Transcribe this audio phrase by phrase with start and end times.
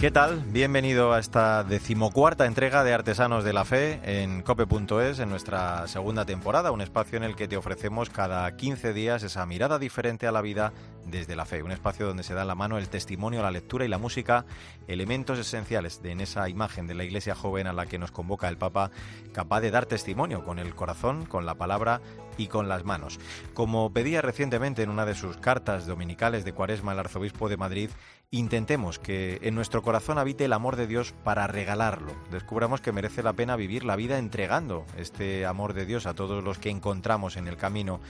[0.00, 0.44] ¿Qué tal?
[0.52, 6.24] Bienvenido a esta decimocuarta entrega de Artesanos de la Fe en cope.es en nuestra segunda
[6.24, 10.32] temporada, un espacio en el que te ofrecemos cada 15 días esa mirada diferente a
[10.32, 10.72] la vida
[11.04, 13.88] desde la fe, un espacio donde se da la mano el testimonio, la lectura y
[13.88, 14.44] la música,
[14.86, 18.48] elementos esenciales de en esa imagen de la iglesia joven a la que nos convoca
[18.48, 18.90] el Papa,
[19.32, 22.00] capaz de dar testimonio con el corazón, con la palabra
[22.36, 23.18] y con las manos.
[23.52, 27.90] Como pedía recientemente en una de sus cartas dominicales de Cuaresma el arzobispo de Madrid,
[28.30, 32.12] intentemos que en nuestro corazón habite el amor de Dios para regalarlo.
[32.30, 36.44] Descubramos que merece la pena vivir la vida entregando este amor de Dios a todos
[36.44, 38.00] los que encontramos en el camino.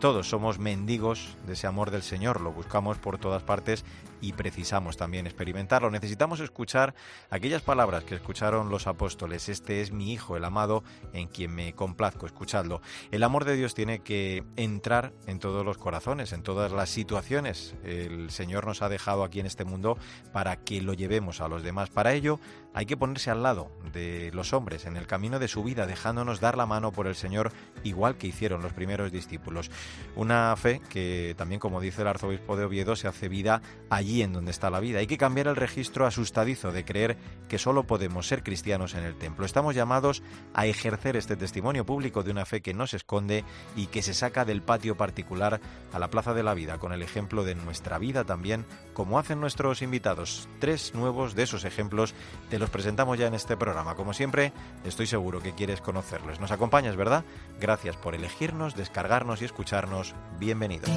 [0.00, 3.84] Todos somos mendigos de ese amor del Señor, lo buscamos por todas partes
[4.20, 5.90] y precisamos también experimentarlo.
[5.90, 6.94] Necesitamos escuchar
[7.30, 9.48] aquellas palabras que escucharon los apóstoles.
[9.48, 12.26] Este es mi Hijo, el amado, en quien me complazco.
[12.26, 12.82] Escuchadlo.
[13.10, 17.74] El amor de Dios tiene que entrar en todos los corazones, en todas las situaciones.
[17.82, 19.96] El Señor nos ha dejado aquí en este mundo
[20.32, 21.90] para que lo llevemos a los demás.
[21.90, 22.40] Para ello
[22.74, 26.40] hay que ponerse al lado de los hombres en el camino de su vida, dejándonos
[26.40, 27.52] dar la mano por el Señor,
[27.84, 29.70] igual que hicieron los primeros discípulos.
[30.16, 34.32] Una fe que también, como dice el arzobispo de Oviedo, se hace vida allí en
[34.32, 34.98] donde está la vida.
[34.98, 37.16] Hay que cambiar el registro asustadizo de creer
[37.48, 39.46] que solo podemos ser cristianos en el templo.
[39.46, 40.22] Estamos llamados
[40.52, 43.44] a ejercer este testimonio público de una fe que no se esconde
[43.76, 45.60] y que se saca del patio particular
[45.92, 49.40] a la plaza de la vida, con el ejemplo de nuestra vida también, como hacen
[49.40, 50.48] nuestros invitados.
[50.58, 52.14] Tres nuevos de esos ejemplos
[52.50, 53.94] te los presentamos ya en este programa.
[53.94, 54.52] Como siempre,
[54.84, 56.40] estoy seguro que quieres conocerlos.
[56.40, 57.24] Nos acompañas, ¿verdad?
[57.60, 60.14] Gracias por elegirnos, descargarnos y escucharnos.
[60.38, 60.90] Bienvenidos.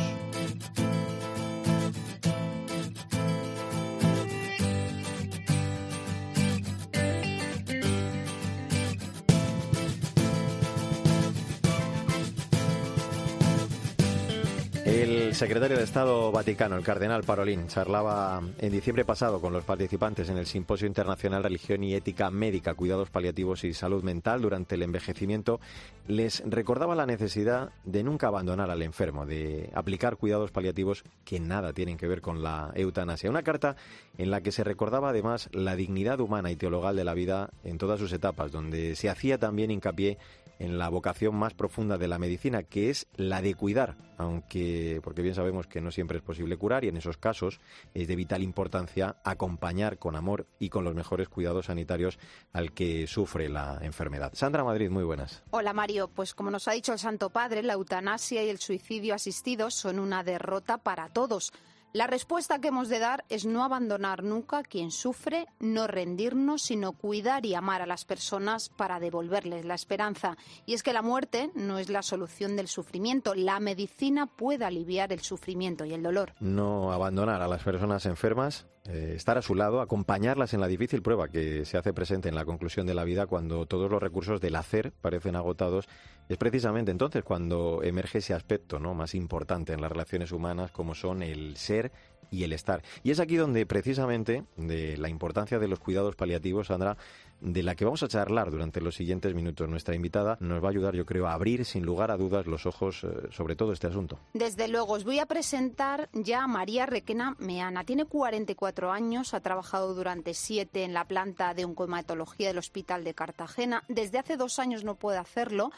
[15.38, 20.38] Secretario de Estado Vaticano, el cardenal Parolín, charlaba en diciembre pasado con los participantes en
[20.40, 25.60] el Simposio Internacional Religión y Ética Médica, Cuidados Paliativos y Salud Mental durante el envejecimiento.
[26.08, 31.72] Les recordaba la necesidad de nunca abandonar al enfermo, de aplicar cuidados paliativos que nada
[31.72, 33.30] tienen que ver con la eutanasia.
[33.30, 33.76] Una carta
[34.18, 37.78] en la que se recordaba además la dignidad humana y teologal de la vida en
[37.78, 40.18] todas sus etapas, donde se hacía también hincapié
[40.60, 45.22] en la vocación más profunda de la medicina, que es la de cuidar, aunque porque
[45.22, 47.60] bien sabemos que no siempre es posible curar y en esos casos
[47.94, 52.20] es de vital importancia acompañar con amor y con los mejores cuidados sanitarios
[52.54, 54.32] al que sufre la enfermedad.
[54.34, 55.44] Sandra Madrid, muy buenas.
[55.52, 59.16] Hola Mario, pues como nos ha dicho el Santo Padre, la eutanasia y el suicidio
[59.16, 61.52] asistido son una derrota para todos.
[61.94, 66.62] La respuesta que hemos de dar es no abandonar nunca a quien sufre, no rendirnos,
[66.62, 70.38] sino cuidar y amar a las personas para devolverles la esperanza.
[70.66, 73.36] Y es que la muerte no es la solución del sufrimiento.
[73.36, 76.34] La medicina puede aliviar el sufrimiento y el dolor.
[76.40, 81.02] No abandonar a las personas enfermas eh, estar a su lado, acompañarlas en la difícil
[81.02, 84.40] prueba que se hace presente en la conclusión de la vida cuando todos los recursos
[84.40, 85.90] del hacer parecen agotados,
[86.30, 88.94] es precisamente entonces cuando emerge ese aspecto ¿no?
[88.94, 91.92] más importante en las relaciones humanas como son el ser
[92.30, 92.84] y el estar.
[93.04, 96.98] Y es aquí donde precisamente de la importancia de los cuidados paliativos, Sandra,
[97.40, 99.70] de la que vamos a charlar durante los siguientes minutos.
[99.70, 102.66] Nuestra invitada nos va a ayudar, yo creo, a abrir sin lugar a dudas los
[102.66, 104.20] ojos eh, sobre todo este asunto.
[104.34, 107.84] Desde luego, os voy a presentar ya a María Requena Meana.
[107.84, 113.14] Tiene 44 años, ha trabajado durante siete en la planta de oncohematología del Hospital de
[113.14, 113.84] Cartagena.
[113.88, 115.72] Desde hace dos años no puede hacerlo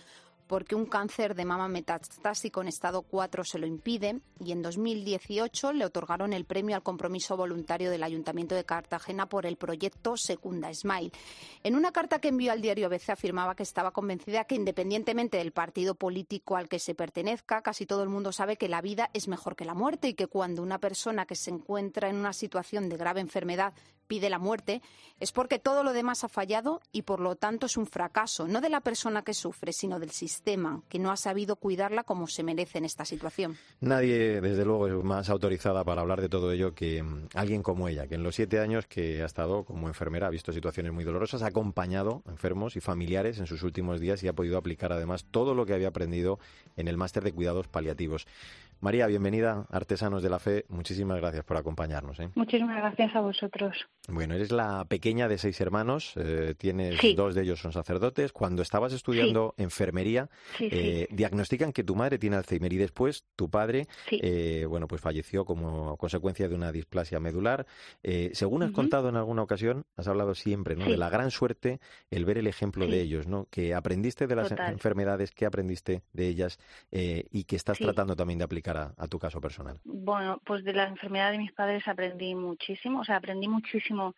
[0.50, 5.74] porque un cáncer de mama metastásico en estado 4 se lo impide y en 2018
[5.74, 10.74] le otorgaron el premio al compromiso voluntario del Ayuntamiento de Cartagena por el proyecto Secunda
[10.74, 11.12] Smile.
[11.64, 15.52] En una carta que envió al diario ABC afirmaba que estaba convencida que independientemente del
[15.52, 19.28] partido político al que se pertenezca, casi todo el mundo sabe que la vida es
[19.28, 22.90] mejor que la muerte y que cuando una persona que se encuentra en una situación
[22.90, 23.76] de grave enfermedad
[24.10, 24.82] pide la muerte,
[25.20, 28.60] es porque todo lo demás ha fallado y por lo tanto es un fracaso, no
[28.60, 32.42] de la persona que sufre, sino del sistema, que no ha sabido cuidarla como se
[32.42, 33.56] merece en esta situación.
[33.82, 37.88] Nadie, desde luego, es más autorizada para hablar de todo ello que mm, alguien como
[37.88, 41.04] ella, que en los siete años que ha estado como enfermera ha visto situaciones muy
[41.04, 44.92] dolorosas, ha acompañado a enfermos y familiares en sus últimos días y ha podido aplicar
[44.92, 46.40] además todo lo que había aprendido
[46.78, 48.26] en el máster de cuidados paliativos.
[48.82, 50.64] María, bienvenida Artesanos de la Fe.
[50.70, 52.18] Muchísimas gracias por acompañarnos.
[52.22, 52.30] ¿eh?
[52.36, 53.76] Muchísimas gracias a vosotros.
[54.08, 58.32] Bueno, eres la pequeña de seis hermanos, eh, tienes dos de ellos son sacerdotes.
[58.32, 60.30] Cuando estabas estudiando enfermería,
[60.60, 65.44] eh, diagnostican que tu madre tiene Alzheimer y después tu padre, eh, bueno, pues falleció
[65.44, 67.68] como consecuencia de una displasia medular.
[68.32, 70.86] según has contado en alguna ocasión, has hablado siempre, ¿no?
[70.86, 71.82] De la gran suerte
[72.12, 73.48] el ver el ejemplo de ellos, ¿no?
[73.52, 76.58] Que aprendiste de las enfermedades, que aprendiste de ellas
[76.92, 79.80] y que estás tratando también de aplicar a tu caso personal.
[79.84, 84.16] Bueno, pues de la enfermedad de mis padres aprendí muchísimo, o sea, aprendí muchísimo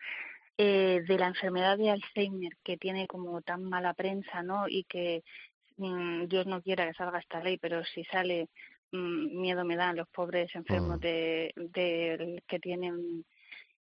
[0.57, 4.67] eh, de la enfermedad de Alzheimer que tiene como tan mala prensa, ¿no?
[4.67, 5.23] Y que
[5.77, 8.47] mm, Dios no quiera que salga esta ley, pero si sale
[8.91, 10.99] mm, miedo me dan los pobres enfermos mm.
[10.99, 13.25] de, que tienen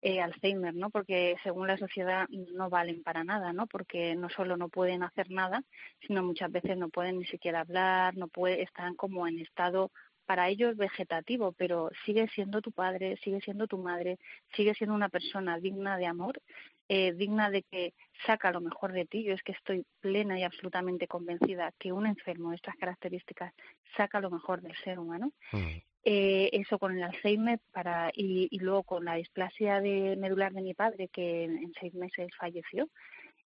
[0.00, 0.88] eh, Alzheimer, ¿no?
[0.88, 3.66] Porque según la sociedad no valen para nada, ¿no?
[3.66, 5.62] Porque no solo no pueden hacer nada,
[6.06, 9.90] sino muchas veces no pueden ni siquiera hablar, no puede, están como en estado
[10.30, 14.16] para ellos vegetativo, pero sigue siendo tu padre, sigue siendo tu madre,
[14.54, 16.40] sigue siendo una persona digna de amor,
[16.88, 17.94] eh, digna de que
[18.24, 19.24] saca lo mejor de ti.
[19.24, 23.52] Yo es que estoy plena y absolutamente convencida que un enfermo de estas características
[23.96, 25.32] saca lo mejor del ser humano.
[25.50, 25.78] Mm.
[26.04, 30.74] Eh, eso con el Alzheimer para y, luego con la displasia de medular de mi
[30.74, 32.88] padre que en, seis meses falleció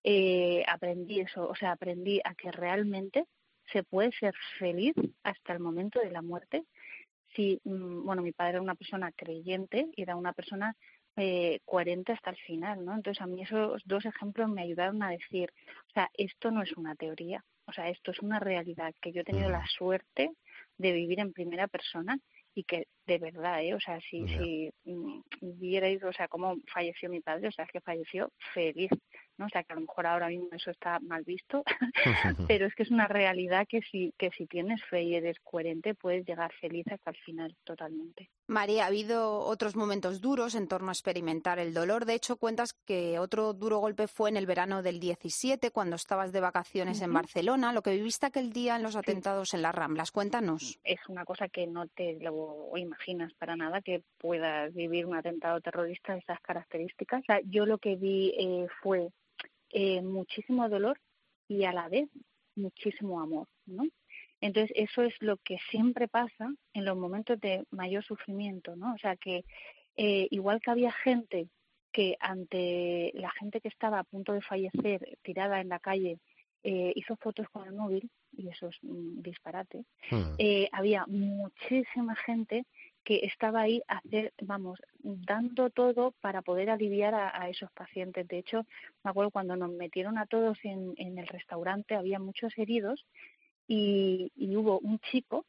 [0.03, 3.25] eh, aprendí eso o sea aprendí a que realmente
[3.73, 4.93] se puede ser feliz
[5.23, 6.63] hasta el momento de la muerte
[7.35, 10.75] si, mm, bueno, mi padre era una persona creyente y era una persona
[11.15, 12.95] eh, coherente hasta el final, ¿no?
[12.95, 15.51] Entonces a mí esos dos ejemplos me ayudaron a decir,
[15.89, 19.21] o sea, esto no es una teoría, o sea, esto es una realidad que yo
[19.21, 20.31] he tenido la suerte
[20.77, 22.17] de vivir en primera persona
[22.55, 23.73] y que de verdad, ¿eh?
[23.73, 25.21] O sea, si, si mm,
[25.59, 28.89] vierais, o sea, cómo falleció mi padre, o sea, es que falleció feliz,
[29.37, 29.45] ¿no?
[29.45, 31.63] O sea, que a lo mejor ahora mismo eso está mal visto,
[32.47, 35.95] pero es que es una realidad que si, que si tienes fe y eres coherente,
[35.95, 38.29] puedes llegar feliz hasta el final totalmente.
[38.47, 42.05] María, ha habido otros momentos duros en torno a experimentar el dolor.
[42.05, 46.31] De hecho, cuentas que otro duro golpe fue en el verano del 17, cuando estabas
[46.31, 50.11] de vacaciones en Barcelona, lo que viviste aquel día en los atentados en las Ramblas.
[50.11, 50.79] Cuéntanos.
[50.83, 55.61] Es una cosa que no te lo imaginas para nada, que puedas vivir un atentado
[55.61, 57.21] terrorista de esas características.
[57.21, 59.09] O sea, yo lo que vi eh, fue
[59.73, 60.99] eh, muchísimo dolor
[61.47, 62.07] y a la vez
[62.55, 63.83] muchísimo amor, ¿no?
[64.39, 68.93] Entonces, eso es lo que siempre pasa en los momentos de mayor sufrimiento, ¿no?
[68.93, 69.43] O sea, que
[69.95, 71.47] eh, igual que había gente
[71.91, 76.19] que ante la gente que estaba a punto de fallecer tirada en la calle
[76.63, 80.35] eh, hizo fotos con el móvil, y eso es un disparate, hmm.
[80.37, 82.65] eh, había muchísima gente
[83.03, 88.27] que estaba ahí hacer, vamos, dando todo para poder aliviar a, esos pacientes.
[88.27, 88.65] De hecho,
[89.03, 93.05] me acuerdo cuando nos metieron a todos en, en el restaurante, había muchos heridos
[93.67, 95.45] y, hubo un chico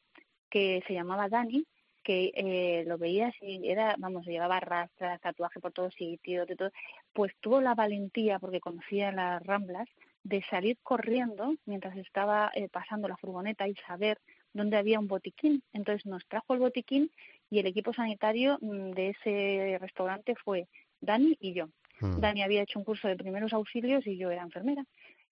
[0.51, 1.67] que se llamaba Dani
[2.03, 6.71] que eh, lo veías y era, vamos, llevaba rastras, tatuaje por todos sitios, de todo,
[7.15, 9.89] pues tuvo la valentía, porque conocía las ramblas,
[10.23, 14.19] de salir corriendo mientras estaba eh, pasando la furgoneta y saber
[14.55, 15.63] dónde había un botiquín.
[15.73, 17.11] Entonces nos trajo el botiquín
[17.51, 20.67] y el equipo sanitario mm, de ese restaurante fue
[21.01, 21.67] Dani y yo.
[22.01, 22.21] Mm.
[22.21, 24.85] Dani había hecho un curso de primeros auxilios y yo era enfermera.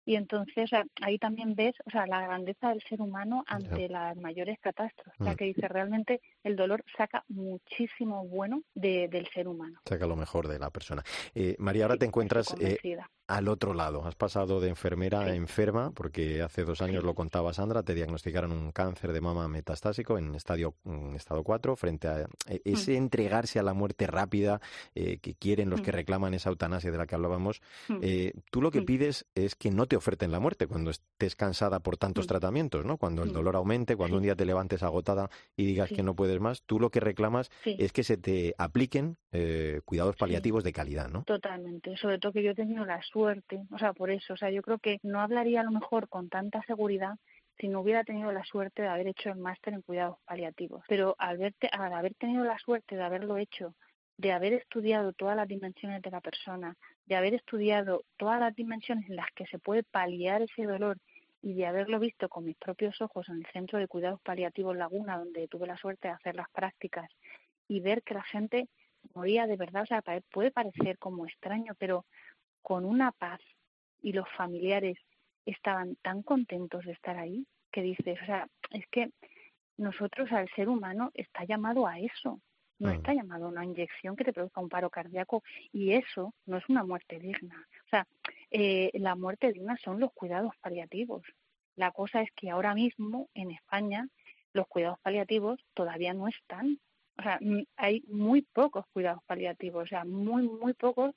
[0.05, 0.71] Y entonces
[1.01, 5.15] ahí también ves o sea, la grandeza del ser humano ante las mayores catástrofes.
[5.21, 5.37] O sea, mm.
[5.37, 9.81] que dice, realmente el dolor saca muchísimo bueno del ser humano.
[9.89, 11.03] Saca lo mejor de la persona.
[11.35, 12.79] Eh, María, ahora te encuentras eh,
[13.27, 14.05] al otro lado.
[14.07, 18.53] Has pasado de enfermera a enferma, porque hace dos años lo contaba Sandra, te diagnosticaron
[18.53, 22.97] un cáncer de mama metastásico en estadio en estado 4, frente a eh, ese mm.
[22.97, 24.61] entregarse a la muerte rápida
[24.95, 25.95] que quieren los que mm.
[25.95, 27.61] reclaman esa eutanasia de la que hablábamos.
[28.51, 31.97] tú lo que pides es que no te oferten la muerte cuando estés cansada por
[31.97, 32.29] tantos mm.
[32.29, 32.97] tratamientos, ¿no?
[32.97, 33.35] Cuando el mm.
[33.35, 36.81] dolor aumente, cuando un día te levantes agotada y digas que no puedes más, tú
[36.81, 41.25] lo que reclamas es que se te apliquen eh, cuidados paliativos de calidad, ¿no?
[41.25, 44.51] Totalmente, sobre todo que yo he tenido la suerte, o sea, por eso, o sea,
[44.51, 47.15] yo creo que no hablaría a lo mejor con tanta seguridad
[47.59, 50.83] si no hubiera tenido la suerte de haber hecho el máster en cuidados paliativos.
[50.89, 53.75] Pero al, verte, al haber tenido la suerte de haberlo hecho
[54.17, 59.09] de haber estudiado todas las dimensiones de la persona, de haber estudiado todas las dimensiones
[59.09, 60.99] en las que se puede paliar ese dolor
[61.43, 65.19] y de haberlo visto con mis propios ojos en el Centro de Cuidados Paliativos Laguna,
[65.19, 67.11] donde tuve la suerte de hacer las prácticas
[67.69, 68.69] y ver que la gente
[69.15, 72.07] moría de verdad, o sea, puede parecer como extraño, pero
[72.63, 73.41] con una paz
[74.01, 74.99] y los familiares
[75.45, 79.11] estaban tan contentos de estar ahí que dices, o sea, es que
[79.77, 82.41] nosotros, al ser humano, está llamado a eso,
[82.83, 86.59] no está llamado a una inyección que te produzca un paro cardíaco y eso no
[86.59, 87.67] es una muerte digna.
[87.87, 88.07] O sea,
[88.51, 91.23] eh, la muerte digna son los cuidados paliativos.
[91.77, 94.09] La cosa es que ahora mismo en España
[94.53, 96.79] los cuidados paliativos todavía no están.
[97.19, 97.39] O sea,
[97.77, 101.15] hay muy pocos cuidados paliativos, o sea, muy, muy pocos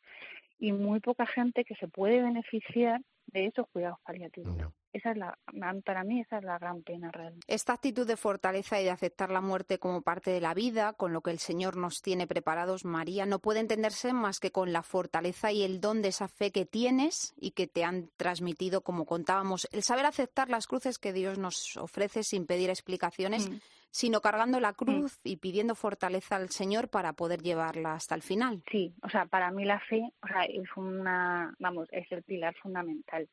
[0.60, 4.56] y muy poca gente que se puede beneficiar de esos cuidados paliativos.
[4.96, 5.38] Esa es la,
[5.84, 7.34] para mí esa es la gran pena real.
[7.48, 11.12] Esta actitud de fortaleza y de aceptar la muerte como parte de la vida, con
[11.12, 14.84] lo que el Señor nos tiene preparados, María, no puede entenderse más que con la
[14.84, 19.06] fortaleza y el don de esa fe que tienes y que te han transmitido, como
[19.06, 23.50] contábamos, el saber aceptar las cruces que Dios nos ofrece sin pedir explicaciones.
[23.50, 23.58] Mm
[23.96, 24.76] sino cargando la mm.
[24.76, 28.62] cruz y pidiendo fortaleza al Señor para poder llevarla hasta el final.
[28.70, 32.54] Sí, o sea, para mí la fe, o sea, es una, vamos, es el pilar
[32.62, 33.30] fundamental.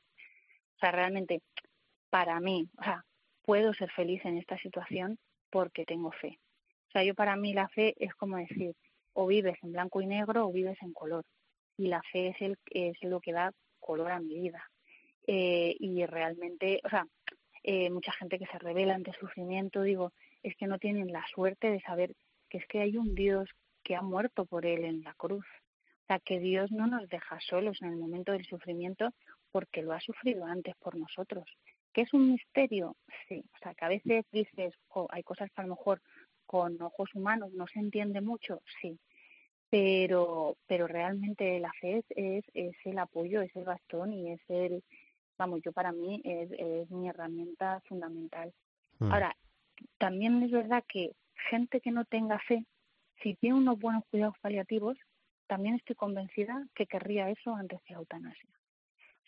[0.82, 1.42] O sea, realmente,
[2.10, 3.04] para mí, o sea,
[3.44, 5.16] puedo ser feliz en esta situación
[5.48, 6.40] porque tengo fe.
[6.88, 8.74] O sea, yo para mí la fe es como decir,
[9.12, 11.24] o vives en blanco y negro o vives en color.
[11.76, 14.68] Y la fe es, el, es lo que da color a mi vida.
[15.24, 17.06] Eh, y realmente, o sea,
[17.62, 20.12] eh, mucha gente que se revela ante sufrimiento, digo,
[20.42, 22.16] es que no tienen la suerte de saber
[22.48, 23.48] que es que hay un Dios
[23.84, 25.46] que ha muerto por él en la cruz.
[25.46, 29.12] O sea, que Dios no nos deja solos en el momento del sufrimiento
[29.52, 31.44] porque lo ha sufrido antes por nosotros.
[31.92, 32.97] ¿Que es un misterio?
[33.28, 33.44] Sí.
[33.54, 36.00] O sea, que a veces dices, oh, hay cosas que a lo mejor
[36.47, 38.99] con ojos humanos no se entiende mucho, sí.
[39.71, 44.82] Pero, pero realmente la fe es, es, el apoyo, es el bastón y es el,
[45.38, 48.52] vamos, yo para mí es, es mi herramienta fundamental.
[48.99, 49.12] Mm.
[49.12, 49.37] Ahora,
[49.99, 51.12] también es verdad que
[51.50, 52.66] gente que no tenga fe,
[53.23, 54.99] si tiene unos buenos cuidados paliativos,
[55.47, 58.50] también estoy convencida que querría eso antes que la eutanasia.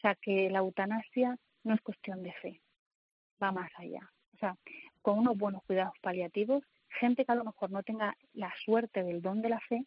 [0.04, 2.60] O sea, que la eutanasia no es cuestión de fe,
[3.42, 4.12] va más allá.
[4.34, 4.54] O sea,
[5.00, 6.62] con unos buenos cuidados paliativos,
[7.00, 9.86] gente que a lo mejor no tenga la suerte del don de la fe,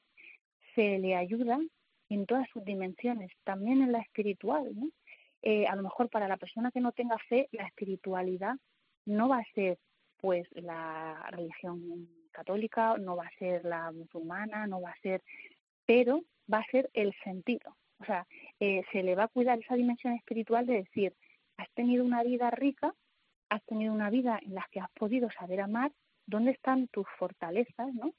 [0.74, 1.60] se le ayuda
[2.10, 4.68] en todas sus dimensiones, también en la espiritual.
[4.74, 4.90] ¿no?
[5.44, 8.56] Eh, a lo mejor para la persona que no tenga fe, la espiritualidad
[9.06, 9.78] no va a ser
[10.20, 15.22] pues la religión católica, no va a ser la musulmana, no va a ser,
[15.86, 17.78] pero va a ser el sentido.
[18.00, 18.28] O sea,
[18.60, 21.14] eh, se le va a cuidar esa dimensión espiritual de decir,
[21.58, 22.94] has tenido una vida rica,
[23.50, 25.92] has tenido una vida en la que has podido saber amar,
[26.26, 28.14] ¿dónde están tus fortalezas, no?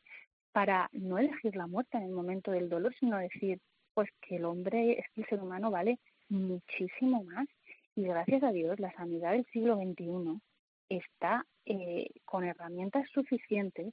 [0.53, 3.61] Para no elegir la muerte en el momento del dolor, sino decir,
[3.95, 7.47] pues que el hombre, es que el ser humano vale muchísimo más.
[7.95, 10.41] Y gracias a Dios, la sanidad del siglo XXI
[10.89, 13.93] está eh, con herramientas suficientes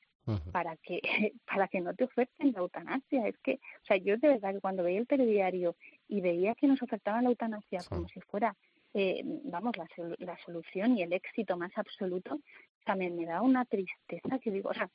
[0.51, 1.01] para que
[1.45, 3.27] para que no te oferten la eutanasia.
[3.27, 5.75] Es que, o sea, yo de verdad que cuando veía el telediario
[6.07, 8.55] y veía que nos ofertaban la eutanasia como si fuera,
[8.93, 9.87] eh, vamos, la,
[10.19, 12.39] la solución y el éxito más absoluto,
[12.85, 14.89] también me da una tristeza que digo, o sea,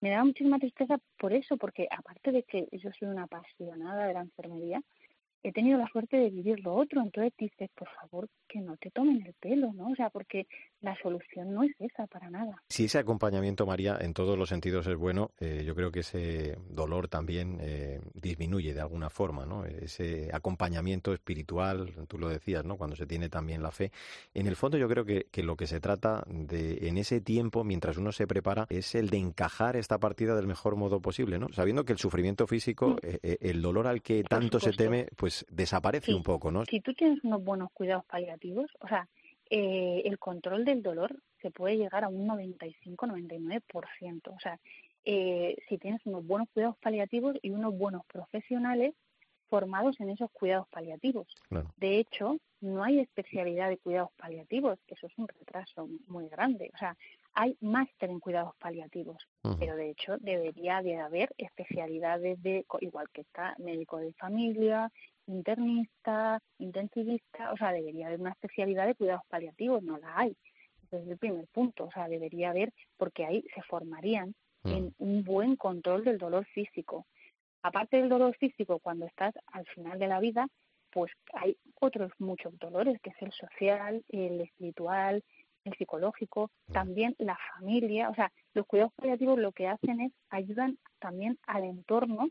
[0.00, 4.14] me da muchísima tristeza por eso, porque aparte de que yo soy una apasionada de
[4.14, 4.82] la enfermería,
[5.48, 8.90] he tenido la suerte de vivir lo otro, entonces dices, por favor, que no te
[8.90, 9.90] tomen el pelo, ¿no?
[9.90, 10.46] O sea, porque
[10.80, 12.62] la solución no es esa para nada.
[12.68, 16.56] Si ese acompañamiento, María, en todos los sentidos es bueno, eh, yo creo que ese
[16.68, 19.64] dolor también eh, disminuye de alguna forma, ¿no?
[19.64, 22.76] Ese acompañamiento espiritual, tú lo decías, ¿no?
[22.76, 23.92] Cuando se tiene también la fe.
[24.34, 27.64] En el fondo yo creo que, que lo que se trata de, en ese tiempo,
[27.64, 31.48] mientras uno se prepara, es el de encajar esta partida del mejor modo posible, ¿no?
[31.52, 32.96] Sabiendo que el sufrimiento físico, mm.
[33.02, 36.64] eh, el dolor al que tanto se teme, pues desaparece un poco, ¿no?
[36.64, 39.06] Si tú tienes unos buenos cuidados paliativos, o sea,
[39.50, 44.34] eh, el control del dolor se puede llegar a un 95-99%.
[44.34, 44.58] O sea,
[45.04, 48.94] eh, si tienes unos buenos cuidados paliativos y unos buenos profesionales
[49.48, 51.28] formados en esos cuidados paliativos.
[51.76, 56.72] De hecho, no hay especialidad de cuidados paliativos, eso es un retraso muy grande.
[56.74, 56.96] O sea,
[57.32, 59.28] hay máster en cuidados paliativos,
[59.60, 64.90] pero de hecho debería de haber especialidades de, igual que está médico de familia,
[65.26, 70.36] internista, intensivista, o sea, debería haber una especialidad de cuidados paliativos, no la hay.
[70.84, 74.68] Ese es el primer punto, o sea, debería haber, porque ahí se formarían mm.
[74.68, 77.06] en un buen control del dolor físico.
[77.62, 80.46] Aparte del dolor físico, cuando estás al final de la vida,
[80.90, 85.22] pues hay otros muchos dolores, que es el social, el espiritual,
[85.64, 86.72] el psicológico, mm.
[86.72, 91.64] también la familia, o sea, los cuidados paliativos lo que hacen es ayudan también al
[91.64, 92.30] entorno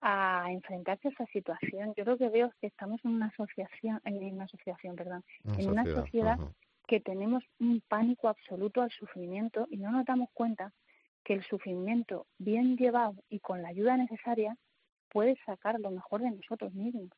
[0.00, 1.94] a enfrentarse a esa situación.
[1.96, 5.24] Yo lo que veo que estamos en una asociación, en una asociación, perdón,
[5.58, 6.38] en una sociedad
[6.86, 10.72] que tenemos un pánico absoluto al sufrimiento y no nos damos cuenta
[11.22, 14.56] que el sufrimiento bien llevado y con la ayuda necesaria
[15.10, 17.10] puede sacar lo mejor de nosotros mismos.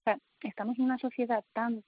[0.00, 1.84] O sea, estamos en una sociedad tan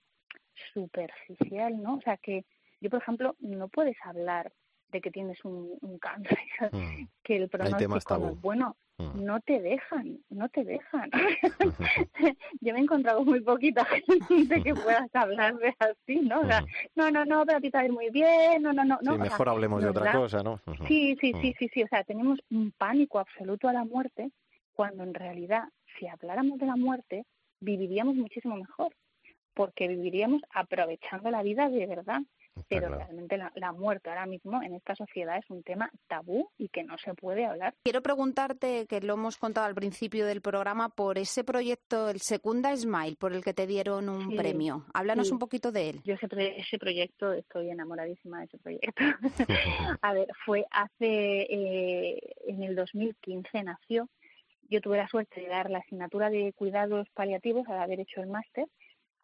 [0.72, 1.96] superficial, ¿no?
[1.96, 2.44] O sea, que
[2.80, 4.52] yo, por ejemplo, no puedes hablar
[4.94, 6.38] de que tienes un, cáncer,
[6.72, 7.08] mm.
[7.24, 9.24] que el pronóstico es bueno, mm.
[9.24, 11.10] no te dejan, no te dejan.
[12.60, 13.84] Yo me he encontrado muy poquita
[14.28, 16.40] gente que puedas hablar de así, ¿no?
[16.40, 18.72] O sea, no, no, no, pero a ti te va a ir muy bien, no,
[18.72, 18.98] no, no.
[19.02, 20.58] Sí, mejor hablemos de otra cosa, ¿no?
[20.86, 24.30] Sí, sí, sí, sí, sí, o sea, tenemos un pánico absoluto a la muerte
[24.74, 25.64] cuando en realidad,
[25.98, 27.24] si habláramos de la muerte,
[27.58, 28.94] viviríamos muchísimo mejor,
[29.54, 32.20] porque viviríamos aprovechando la vida de verdad
[32.68, 36.84] pero realmente la, muerte ahora mismo en esta sociedad es un tema tabú y que
[36.84, 37.74] no se puede hablar.
[37.82, 42.76] Quiero preguntarte, que lo hemos contado al principio del programa, por ese proyecto, el Secunda
[42.76, 44.84] Smile, por el que te dieron un premio.
[44.94, 46.00] Háblanos un poquito de él.
[46.04, 49.04] Yo ese, ese proyecto, estoy enamoradísima de ese proyecto.
[50.02, 54.08] A ver, fue hace, eh, en el 2015 nació.
[54.70, 58.28] Yo tuve la suerte de dar la asignatura de cuidados paliativos al haber hecho el
[58.28, 58.66] máster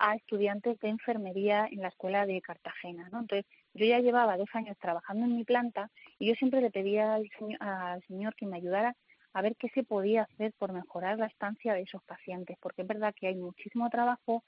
[0.00, 3.08] a estudiantes de enfermería en la escuela de Cartagena.
[3.12, 3.20] ¿no?
[3.20, 7.14] Entonces, yo ya llevaba dos años trabajando en mi planta y yo siempre le pedía
[7.14, 8.96] al señor, que me ayudara
[9.34, 12.88] a ver qué se podía hacer por mejorar la estancia de esos pacientes, porque es
[12.88, 14.42] verdad que hay muchísimo trabajo,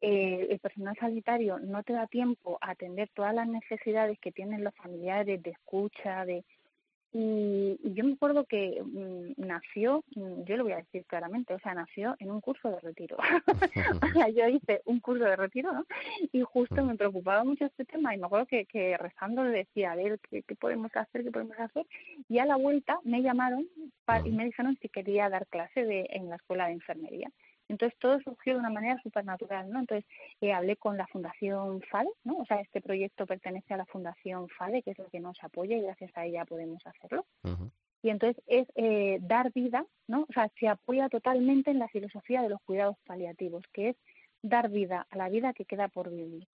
[0.00, 4.64] eh, el personal sanitario no te da tiempo a atender todas las necesidades que tienen
[4.64, 6.44] los familiares de escucha, de,
[7.12, 11.58] y, yo me acuerdo que mm, nació, mm, yo lo voy a decir claramente, o
[11.58, 13.16] sea, nació en un curso de retiro.
[14.02, 15.84] o sea, yo hice un curso de retiro, ¿no?
[16.32, 19.92] Y justo me preocupaba mucho este tema y me acuerdo que, que rezando le decía,
[19.92, 21.22] a ver, ¿qué, podemos hacer?
[21.22, 21.86] ¿Qué podemos hacer?
[22.28, 23.66] Y a la vuelta me llamaron
[24.24, 27.30] y me dijeron si quería dar clase de, en la escuela de enfermería.
[27.72, 29.80] Entonces todo surgió de una manera súper natural, ¿no?
[29.80, 30.04] Entonces
[30.42, 32.36] eh, hablé con la Fundación FADE, ¿no?
[32.36, 35.78] O sea, este proyecto pertenece a la Fundación FADE, que es lo que nos apoya
[35.78, 37.24] y gracias a ella podemos hacerlo.
[38.02, 40.26] Y entonces es eh, dar vida, ¿no?
[40.28, 43.96] O sea, se apoya totalmente en la filosofía de los cuidados paliativos, que es
[44.42, 46.46] dar vida a la vida que queda por vivir.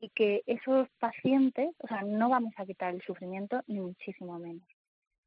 [0.00, 4.66] Y que esos pacientes, o sea, no vamos a quitar el sufrimiento ni muchísimo menos.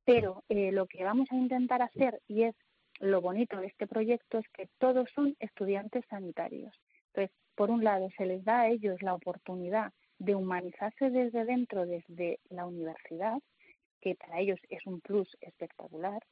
[0.03, 2.55] Pero eh, lo que vamos a intentar hacer, y es
[2.99, 6.73] lo bonito de este proyecto es que todos son estudiantes sanitarios.
[7.13, 11.85] Entonces, por un lado, se les da a ellos la oportunidad de humanizarse desde dentro,
[11.85, 13.39] desde la universidad,
[14.01, 16.23] que para ellos es un plus espectacular.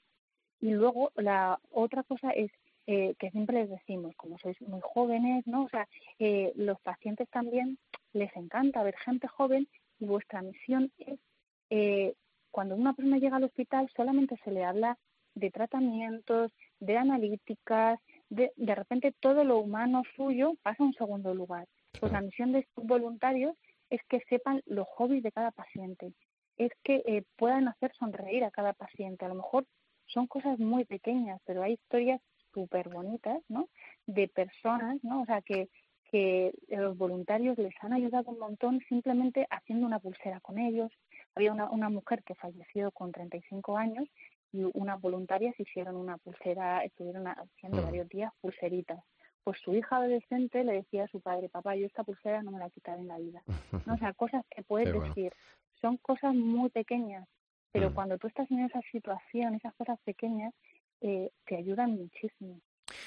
[0.61, 2.51] Y luego la otra cosa es
[2.87, 5.63] eh, que siempre les decimos, como sois muy jóvenes, ¿no?
[5.63, 5.87] O sea,
[6.19, 7.77] eh, los pacientes también
[8.13, 9.67] les encanta ver gente joven
[9.99, 11.19] y vuestra misión es,
[11.71, 12.13] eh,
[12.51, 14.97] cuando una persona llega al hospital, solamente se le habla
[15.35, 17.99] de tratamientos, de analíticas,
[18.29, 21.67] de, de repente todo lo humano suyo pasa a un segundo lugar.
[21.99, 23.55] Pues la misión de estos voluntarios
[23.89, 26.13] es que sepan los hobbies de cada paciente,
[26.57, 29.25] es que eh, puedan hacer sonreír a cada paciente.
[29.25, 29.65] A lo mejor
[30.07, 32.21] son cosas muy pequeñas, pero hay historias
[32.53, 33.69] súper bonitas, ¿no?
[34.05, 35.21] De personas, ¿no?
[35.21, 35.69] O sea, que,
[36.09, 40.91] que los voluntarios les han ayudado un montón simplemente haciendo una pulsera con ellos.
[41.35, 44.07] Había una, una mujer que falleció con 35 años
[44.55, 47.85] y unas voluntarias hicieron una pulsera, estuvieron haciendo mm.
[47.85, 48.99] varios días pulseritas.
[49.43, 52.59] Pues su hija adolescente le decía a su padre, papá, yo esta pulsera no me
[52.59, 53.43] la quitaré en la vida.
[53.85, 53.93] ¿No?
[53.93, 55.33] O sea, cosas que puedes decir,
[55.81, 57.27] son cosas muy pequeñas,
[57.71, 57.93] pero mm.
[57.93, 60.53] cuando tú estás en esa situación, esas cosas pequeñas,
[61.01, 62.61] eh, te ayudan muchísimo.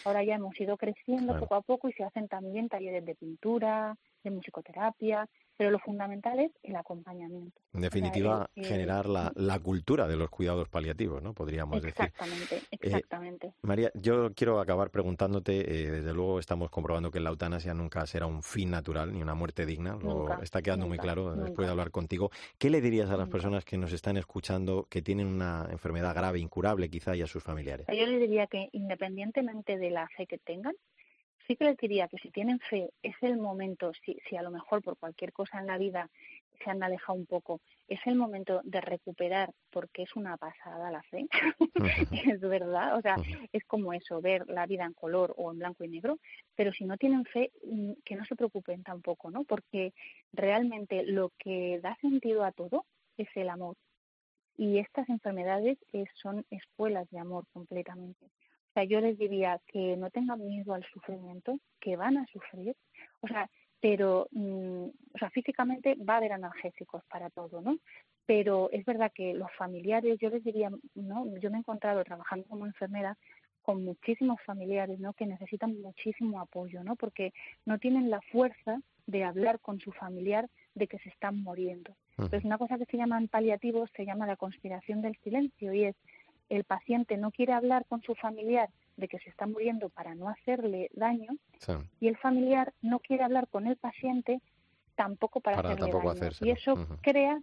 [0.04, 3.96] Ahora ya hemos ido creciendo poco a poco y se hacen también talleres de pintura,
[4.22, 5.28] de musicoterapia,
[5.58, 7.60] pero lo fundamental es el acompañamiento.
[7.74, 11.34] En definitiva, generar la, la, cultura de los cuidados paliativos, ¿no?
[11.34, 11.88] Podríamos decir.
[11.88, 13.52] Exactamente, exactamente.
[13.62, 18.26] María, yo quiero acabar preguntándote, eh, desde luego estamos comprobando que la eutanasia nunca será
[18.26, 21.90] un fin natural ni una muerte digna, lo está quedando muy claro después de hablar
[21.90, 22.30] contigo.
[22.56, 26.38] ¿Qué le dirías a las personas que nos están escuchando que tienen una enfermedad grave,
[26.38, 27.86] incurable quizá, y a sus familiares?
[27.88, 30.76] Yo les diría que independientemente de la fe que tengan,
[31.48, 34.50] sí que les diría que si tienen fe, es el momento, si, si a lo
[34.50, 36.10] mejor por cualquier cosa en la vida
[36.62, 41.02] se han alejado un poco, es el momento de recuperar, porque es una pasada la
[41.04, 41.26] fe,
[42.36, 43.16] es verdad, o sea,
[43.52, 46.18] es como eso, ver la vida en color o en blanco y negro,
[46.54, 49.44] pero si no tienen fe, mm, que no se preocupen tampoco, ¿no?
[49.44, 49.94] Porque
[50.32, 52.84] realmente lo que da sentido a todo
[53.16, 53.76] es el amor.
[54.56, 55.78] Y estas enfermedades
[56.20, 58.26] son escuelas de amor completamente
[58.84, 62.76] yo les diría que no tengan miedo al sufrimiento, que van a sufrir,
[63.20, 63.48] o sea,
[63.80, 67.78] pero, mm, o sea, físicamente va a haber analgésicos para todo, ¿no?
[68.26, 71.38] Pero es verdad que los familiares, yo les diría, ¿no?
[71.38, 73.16] Yo me he encontrado trabajando como enfermera
[73.62, 75.12] con muchísimos familiares, ¿no?
[75.12, 76.96] Que necesitan muchísimo apoyo, ¿no?
[76.96, 77.32] Porque
[77.66, 81.94] no tienen la fuerza de hablar con su familiar de que se están muriendo.
[82.12, 85.84] Entonces, una cosa que se llama en paliativos se llama la conspiración del silencio y
[85.84, 85.96] es
[86.48, 90.28] el paciente no quiere hablar con su familiar de que se está muriendo para no
[90.28, 91.32] hacerle daño
[92.00, 94.40] y el familiar no quiere hablar con el paciente
[94.96, 96.36] tampoco para, hacerle daño.
[96.40, 97.40] y eso crea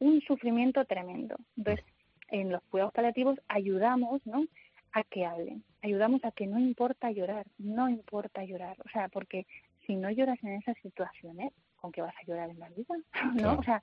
[0.00, 1.36] un sufrimiento tremendo.
[1.56, 1.84] Entonces,
[2.30, 4.44] en los cuidados paliativos ayudamos, ¿no?
[4.92, 9.46] A que hablen, ayudamos a que no importa llorar, no importa llorar, o sea, porque
[9.86, 12.94] si no lloras en esas situaciones, ¿con qué vas a llorar en la vida?
[13.34, 13.58] ¿No?
[13.58, 13.82] o sea,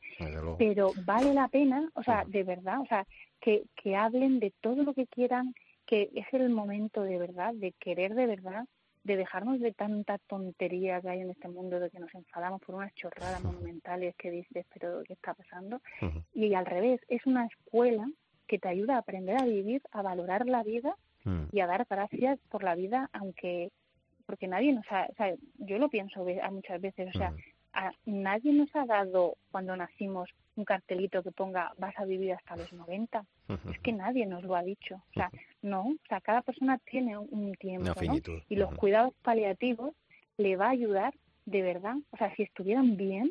[0.58, 3.06] pero vale la pena, o sea, de verdad, o sea,
[3.42, 5.54] que, que hablen de todo lo que quieran,
[5.86, 8.66] que es el momento de verdad, de querer de verdad,
[9.06, 12.76] de dejarnos de tanta tontería que hay en este mundo, de que nos enfadamos por
[12.76, 15.80] unas chorradas monumentales que dices, pero ¿qué está pasando?
[16.34, 18.10] Y al revés, es una escuela
[18.48, 21.46] que te ayuda a aprender a vivir, a valorar la vida mm.
[21.52, 23.72] y a dar gracias por la vida, aunque,
[24.26, 27.32] porque nadie nos ha, o sea, yo lo pienso muchas veces, o sea,
[27.76, 32.56] a, nadie nos ha dado cuando nacimos un cartelito que ponga vas a vivir hasta
[32.56, 33.26] los 90.
[33.72, 34.96] Es que nadie nos lo ha dicho.
[34.96, 35.30] O sea,
[35.62, 37.94] no, o sea, cada persona tiene un tiempo.
[38.50, 39.94] Y los cuidados paliativos
[40.38, 41.14] le va a ayudar
[41.46, 43.30] de verdad, o sea, si estuvieran bien,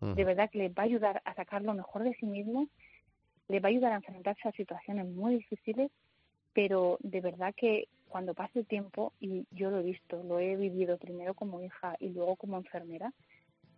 [0.00, 2.68] de verdad que les va a ayudar a sacar lo mejor de sí mismos,
[3.48, 5.90] le va a ayudar a enfrentarse a situaciones muy difíciles,
[6.52, 10.54] pero de verdad que cuando pase el tiempo, y yo lo he visto, lo he
[10.56, 13.12] vivido primero como hija y luego como enfermera,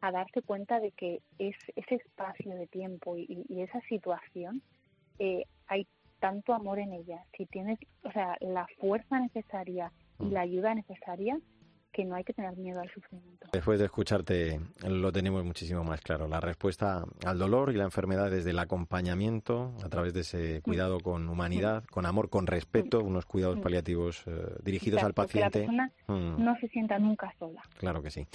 [0.00, 4.62] a darse cuenta de que es, ese espacio de tiempo y, esa situación,
[5.18, 5.86] eh, hay
[6.20, 7.24] tanto amor en ella.
[7.36, 10.32] Si tienes, o sea, la fuerza necesaria y mm.
[10.32, 11.38] la ayuda necesaria,
[11.92, 13.48] que no hay que tener miedo al sufrimiento.
[13.52, 16.28] Después de escucharte lo tenemos muchísimo más claro.
[16.28, 21.00] La respuesta al dolor y la enfermedad desde el acompañamiento, a través de ese cuidado
[21.00, 25.60] con humanidad, con amor, con respeto, unos cuidados paliativos eh, dirigidos al paciente.
[25.60, 26.44] Que la persona mm.
[26.44, 27.62] no se sienta nunca sola.
[27.78, 28.26] Claro que sí.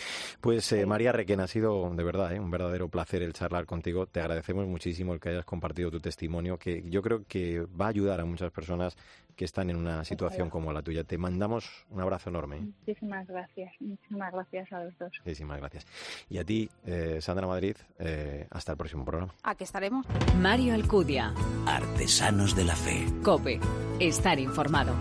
[0.42, 4.08] Pues eh, María Requén, ha sido de verdad eh, un verdadero placer el charlar contigo.
[4.08, 7.90] Te agradecemos muchísimo el que hayas compartido tu testimonio, que yo creo que va a
[7.90, 8.98] ayudar a muchas personas
[9.36, 11.04] que están en una situación como la tuya.
[11.04, 12.62] Te mandamos un abrazo enorme.
[12.62, 15.12] Muchísimas gracias, muchísimas gracias a los dos.
[15.26, 15.86] Muchísimas gracias.
[16.30, 19.34] Y a ti, eh, Sandra Madrid, eh, hasta el próximo programa.
[19.44, 20.06] Aquí estaremos.
[20.40, 21.34] Mario Alcudia.
[21.66, 23.06] Artesanos de la Fe.
[23.24, 23.60] Cope.
[24.00, 24.94] Estar informado.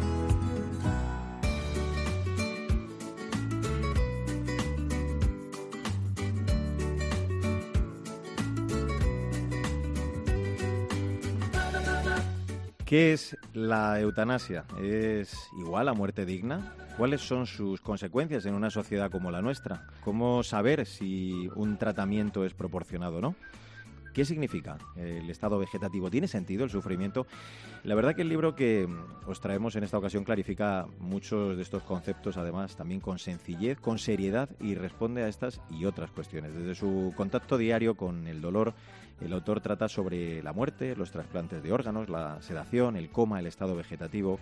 [12.92, 14.66] ¿Qué es la eutanasia?
[14.78, 16.74] ¿Es igual a muerte digna?
[16.98, 19.87] ¿Cuáles son sus consecuencias en una sociedad como la nuestra?
[20.05, 23.35] ¿Cómo saber si un tratamiento es proporcionado o no?
[24.12, 26.11] ¿Qué significa el estado vegetativo?
[26.11, 27.26] ¿Tiene sentido el sufrimiento?
[27.83, 28.87] La verdad que el libro que
[29.26, 33.98] os traemos en esta ocasión clarifica muchos de estos conceptos, además también con sencillez, con
[33.98, 36.55] seriedad y responde a estas y otras cuestiones.
[36.55, 38.74] Desde su contacto diario con el dolor,
[39.24, 43.46] el autor trata sobre la muerte, los trasplantes de órganos, la sedación, el coma, el
[43.46, 44.38] estado vegetativo,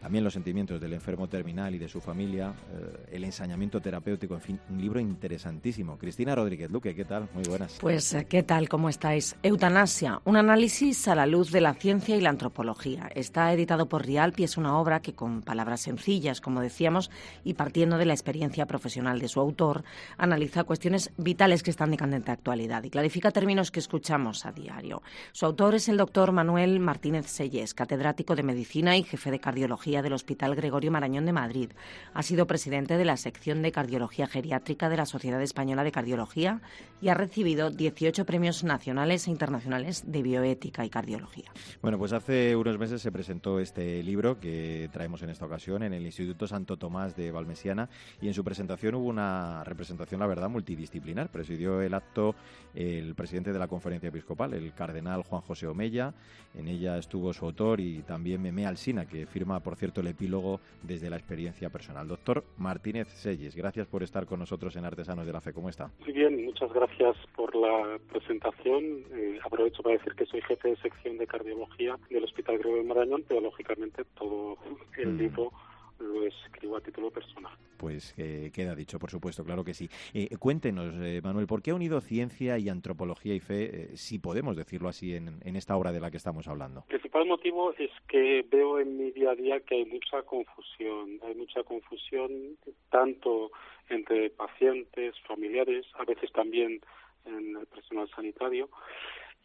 [0.00, 4.40] también los sentimientos del enfermo terminal y de su familia, eh, el ensañamiento terapéutico, en
[4.40, 5.98] fin, un libro interesantísimo.
[5.98, 7.28] Cristina Rodríguez Luque, ¿qué tal?
[7.34, 7.78] Muy buenas.
[7.80, 8.68] Pues, eh, ¿qué tal?
[8.68, 9.36] ¿Cómo estáis?
[9.42, 13.08] Eutanasia, un análisis a la luz de la ciencia y la antropología.
[13.14, 17.10] Está editado por Rialpi, es una obra que con palabras sencillas, como decíamos,
[17.42, 19.82] y partiendo de la experiencia profesional de su autor,
[20.18, 25.02] analiza cuestiones vitales que están de candente actualidad y clarifica términos que escuchamos a diario.
[25.32, 29.85] Su autor es el doctor Manuel Martínez Selles, catedrático de Medicina y jefe de Cardiología
[29.86, 31.70] del Hospital Gregorio Marañón de Madrid.
[32.12, 36.60] Ha sido presidente de la sección de Cardiología Geriátrica de la Sociedad Española de Cardiología
[37.00, 41.52] y ha recibido 18 premios nacionales e internacionales de bioética y cardiología.
[41.82, 45.92] Bueno, pues hace unos meses se presentó este libro que traemos en esta ocasión en
[45.92, 47.88] el Instituto Santo Tomás de Valmesiana
[48.20, 51.30] y en su presentación hubo una representación, la verdad, multidisciplinar.
[51.30, 52.34] Presidió el acto
[52.74, 56.12] el presidente de la Conferencia Episcopal, el cardenal Juan José Omella.
[56.54, 60.60] En ella estuvo su autor y también Meme Alsina, que firma por cierto, el epílogo
[60.82, 62.08] desde la experiencia personal.
[62.08, 65.52] Doctor Martínez Selles, gracias por estar con nosotros en Artesanos de la Fe.
[65.52, 65.90] ¿Cómo está?
[66.00, 69.04] Muy bien, muchas gracias por la presentación.
[69.12, 73.24] Eh, aprovecho para decir que soy jefe de sección de cardiología del Hospital Gregorio Marañón,
[73.28, 74.56] pero lógicamente todo
[74.96, 75.18] el mm.
[75.18, 75.52] libro
[75.98, 77.52] lo escribo a título personal.
[77.76, 79.88] Pues eh, queda dicho, por supuesto, claro que sí.
[80.14, 84.56] Eh, cuéntenos, eh, Manuel, ¿por qué ha unido ciencia y antropología y fe, si podemos
[84.56, 86.80] decirlo así, en, en, esta obra de la que estamos hablando?
[86.88, 91.20] El principal motivo es que veo en mi día a día que hay mucha confusión.
[91.22, 92.56] Hay mucha confusión
[92.90, 93.50] tanto
[93.88, 96.80] entre pacientes, familiares, a veces también
[97.24, 98.68] en el personal sanitario.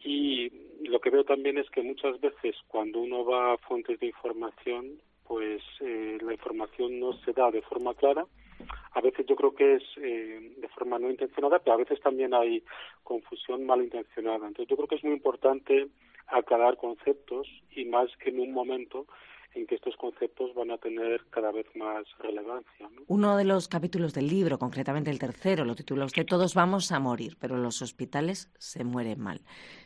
[0.04, 0.50] Y
[0.88, 5.00] lo que veo también es que muchas veces cuando uno va a fuentes de información
[5.32, 8.26] pues eh, la información no se da de forma clara.
[8.92, 12.34] A veces yo creo que es eh, de forma no intencionada, pero a veces también
[12.34, 12.62] hay
[13.02, 14.46] confusión malintencionada.
[14.46, 15.88] Entonces yo creo que es muy importante
[16.26, 19.06] aclarar conceptos y más que en un momento
[19.54, 22.88] en que estos conceptos van a tener cada vez más relevancia.
[23.06, 26.98] Uno de los capítulos del libro, concretamente el tercero, lo titula usted Todos vamos a
[26.98, 29.40] morir, pero los hospitales se mueren mal.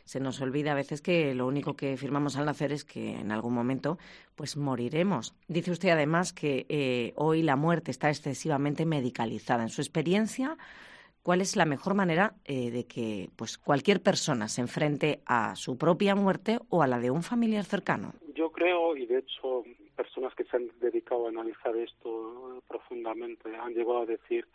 [0.05, 3.31] Se nos olvida a veces que lo único que firmamos al nacer es que en
[3.31, 3.97] algún momento
[4.35, 5.35] pues moriremos.
[5.47, 9.63] Dice usted además que eh, hoy la muerte está excesivamente medicalizada.
[9.63, 10.57] En su experiencia,
[11.23, 15.77] ¿cuál es la mejor manera eh, de que pues cualquier persona se enfrente a su
[15.77, 18.13] propia muerte o a la de un familiar cercano?
[18.37, 19.63] Yo creo, y de hecho
[19.95, 24.45] personas que se han dedicado a analizar esto profundamente han llegado a decir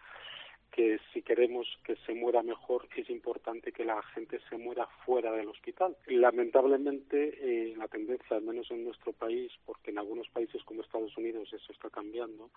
[0.70, 5.32] que si queremos que se muera mejor es importante que la gente se muera fuera
[5.32, 5.96] del hospital.
[6.06, 11.16] Lamentablemente eh, la tendencia, al menos en nuestro país, porque en algunos países como Estados
[11.16, 12.50] Unidos eso está cambiando,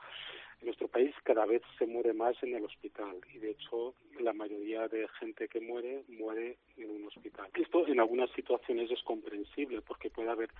[0.61, 4.31] en nuestro país cada vez se muere más en el hospital y de hecho la
[4.31, 7.49] mayoría de gente que muere muere en un hospital.
[7.55, 10.51] Esto en algunas situaciones es comprensible porque puede haber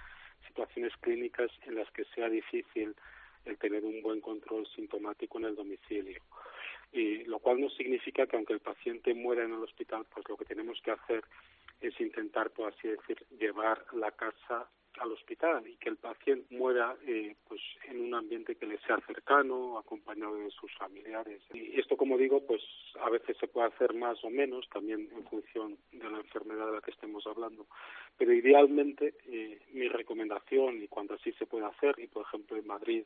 [0.48, 2.96] situaciones clínicas en las que sea difícil
[3.46, 6.22] el tener un buen control sintomático en el domicilio.
[6.92, 10.38] Y lo cual no significa que aunque el paciente muera en el hospital, pues lo
[10.38, 11.24] que tenemos que hacer
[11.82, 16.96] es intentar, por así decir, llevar la casa al hospital y que el paciente muera
[17.06, 21.42] eh, pues en un ambiente que le sea cercano, acompañado de sus familiares.
[21.54, 22.62] Y esto, como digo, pues
[23.02, 26.74] a veces se puede hacer más o menos, también en función de la enfermedad de
[26.74, 27.68] la que estemos hablando.
[28.18, 32.68] Pero idealmente, eh, mi recomendación, y cuando así se puede hacer, y por ejemplo en
[32.68, 33.06] Madrid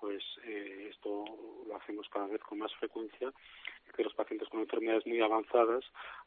[0.00, 1.24] pues eh, esto
[1.66, 3.32] lo hacemos cada vez con más frecuencia,
[3.96, 5.84] que los pacientes con enfermedades muy avanzadas,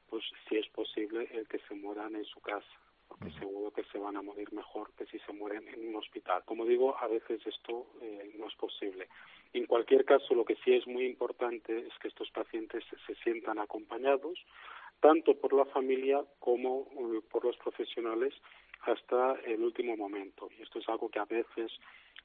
[0.10, 2.66] pues si es posible el que se mueran en su casa,
[3.10, 6.44] porque seguro que se van a morir mejor que si se mueren en un hospital.
[6.46, 9.10] Como digo, a veces esto eh, no es posible.
[9.52, 13.60] En cualquier caso, lo que sí es muy importante es que estos pacientes se, sientan
[13.60, 14.40] acompañados,
[15.02, 18.34] tanto por la familia como eh, por los profesionales,
[18.84, 20.50] hasta el último momento.
[20.58, 21.72] Y esto es algo que a veces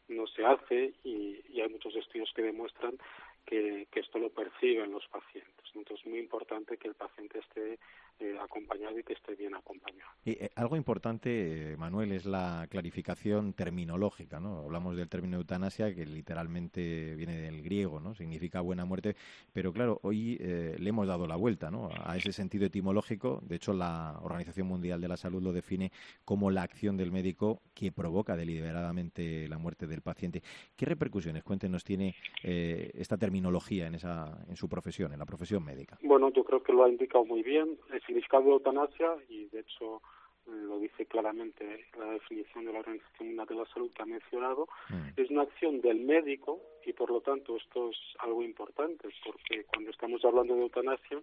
[0.09, 2.99] no se hace y, hay muchos estudios que demuestran
[3.47, 5.65] que, esto lo perciben los pacientes.
[5.75, 7.79] Entonces es muy importante que el paciente esté
[8.21, 10.09] eh, acompañado y que esté bien acompañado.
[10.25, 14.39] Y, eh, algo importante, eh, Manuel, es la clarificación terminológica.
[14.39, 14.59] ¿no?
[14.59, 18.15] Hablamos del término eutanasia, que literalmente viene del griego, ¿no?
[18.15, 19.17] significa buena muerte,
[19.53, 21.89] pero claro, hoy le hemos dado la vuelta ¿no?
[22.05, 23.41] a ese sentido etimológico.
[23.43, 25.91] De hecho, la Organización Mundial de la Salud lo define
[26.25, 30.43] como la acción del médico que provoca deliberadamente la muerte del paciente.
[30.77, 35.99] ¿Qué repercusiones, cuéntenos, tiene esta terminología en, esa, en su profesión, en la profesión médica?
[36.03, 40.03] Bueno, yo creo que lo ha indicado muy bien significado de eutanasia, y de hecho
[40.47, 44.69] lo dice claramente la definición de la Organización Mundial de la Salud que ha mencionado,
[44.91, 45.21] mm.
[45.21, 49.91] es una acción del médico y por lo tanto esto es algo importante porque cuando
[49.91, 51.19] estamos hablando de eutanasia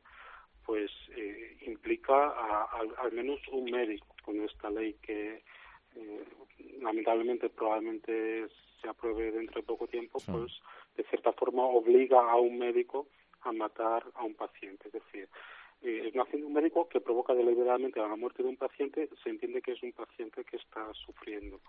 [0.66, 2.34] pues eh, implica
[2.98, 5.44] al menos un médico con esta ley que
[5.96, 6.24] eh,
[6.80, 8.48] lamentablemente probablemente
[8.82, 10.52] se apruebe dentro de poco tiempo pues
[10.96, 13.08] de cierta forma obliga a un médico
[13.42, 15.28] a matar a un paciente es decir
[15.84, 19.10] eh, es una acción de un médico que provoca deliberadamente la muerte de un paciente,
[19.24, 21.60] se entiende que es un paciente que está sufriendo.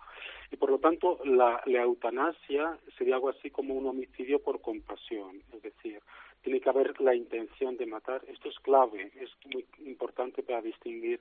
[0.50, 5.42] Y por lo tanto, la, la eutanasia sería algo así como un homicidio por compasión,
[5.52, 6.00] es decir,
[6.42, 8.22] tiene que haber la intención de matar.
[8.26, 11.20] Esto es clave, es muy importante para distinguir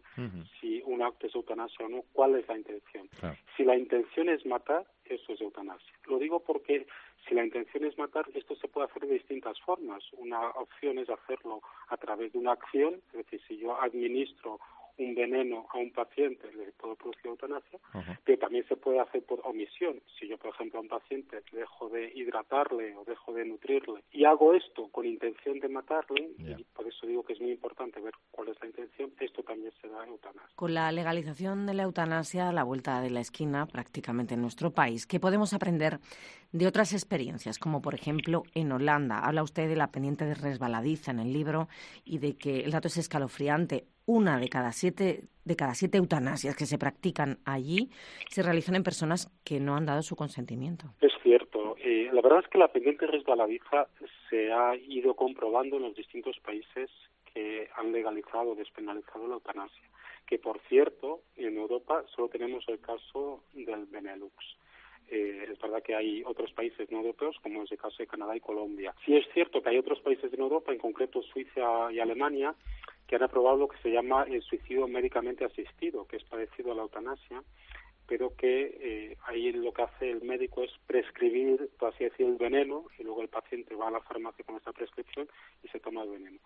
[0.60, 3.08] si un acto es eutanasia o no, cuál es la intención.
[3.56, 5.93] Si la intención es matar, eso es eutanasia.
[6.08, 6.88] Lo digo porque
[7.27, 10.03] si la intención es matar, esto se puede hacer de distintas formas.
[10.13, 14.60] Una opción es hacerlo a través de una acción, es decir, si yo administro
[15.02, 17.80] un veneno a un paciente le puedo producir eutanasia,
[18.24, 20.02] pero también se puede hacer por omisión.
[20.20, 24.26] Si yo, por ejemplo, a un paciente dejo de hidratarle o dejo de nutrirle y
[24.26, 28.14] hago esto con intención de matarle, y por eso digo que es muy importante ver
[28.32, 30.56] cuál es la intención, esto también se da eutanasia.
[30.56, 34.72] Con la legalización de la eutanasia a la vuelta de la esquina prácticamente en nuestro
[34.72, 36.00] país, ¿qué podemos aprender
[36.52, 39.20] de otras experiencias, como por ejemplo en Holanda?
[39.20, 41.68] Habla usted de la pendiente de resbaladiza en el libro
[42.06, 46.56] y de que el dato es escalofriante una de cada siete de cada siete eutanasias
[46.56, 47.89] que se practican allí
[48.30, 50.86] se realizan en personas que no han dado su consentimiento.
[51.02, 51.76] Es cierto.
[51.84, 53.88] Eh, la verdad es que la pendiente resbaladiza
[54.30, 56.91] se ha ido comprobando en los distintos países
[57.34, 59.88] que han legalizado o despenalizado la eutanasia.
[60.28, 64.36] Que por cierto, en Europa solo tenemos el caso del Benelux.
[65.10, 68.36] Eh, es verdad que hay otros países no europeos, como es el caso de Canadá
[68.36, 68.93] y Colombia.
[69.06, 72.56] Sí es cierto que hay otros países en Europa, en concreto Suiza y Alemania,
[73.12, 76.76] que han aprobado lo que se llama el suicidio médicamente asistido, que es parecido a
[76.76, 77.43] la eutanasia,
[78.08, 82.38] pero que eh, ahí lo que hace el médico es prescribir, por así decir, el
[82.38, 85.28] veneno y luego el paciente va a la farmacia con esta prescripción
[85.62, 86.39] y se toma el veneno.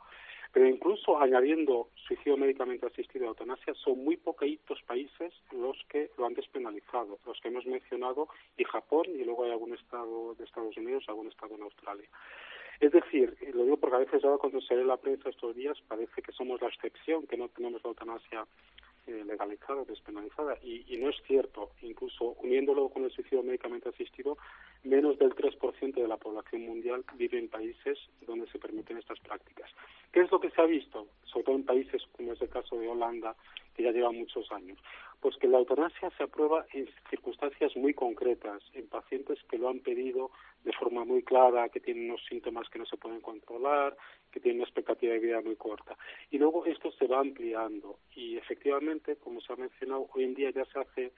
[0.54, 6.26] Pero incluso añadiendo suicidio médicamente asistido a eutanasia, son muy poquitos países los que lo
[6.26, 10.76] han despenalizado, los que hemos mencionado, y Japón, y luego hay algún estado de Estados
[10.78, 12.10] Unidos, algún estado en Australia.
[12.80, 15.78] Es decir, lo digo porque a veces ahora cuando se lee la prensa estos días
[15.88, 18.46] parece que somos la excepción, que no tenemos la eutanasia
[19.08, 21.70] eh, legalizada, despenalizada, y, y, no es cierto.
[21.84, 24.38] Incluso uniéndolo con el suicidio médicamente asistido,
[24.84, 29.70] menos del 3% de la población mundial vive en países donde se permiten estas prácticas.
[30.12, 31.08] ¿Qué es lo que se ha visto?
[31.26, 33.36] Sobre todo en países como es el caso de Holanda,
[33.76, 34.80] que ya lleva muchos años.
[35.26, 39.80] Pues que la eutanasia se aprueba en circunstancias muy concretas, en pacientes que lo han
[39.80, 40.30] pedido
[40.64, 43.98] de forma muy clara, que tienen unos síntomas que no se pueden controlar,
[44.32, 45.98] que tienen una expectativa de vida muy corta.
[46.30, 50.52] Y luego esto se va ampliando y efectivamente, como se ha mencionado, hoy en día
[50.52, 51.12] ya se hace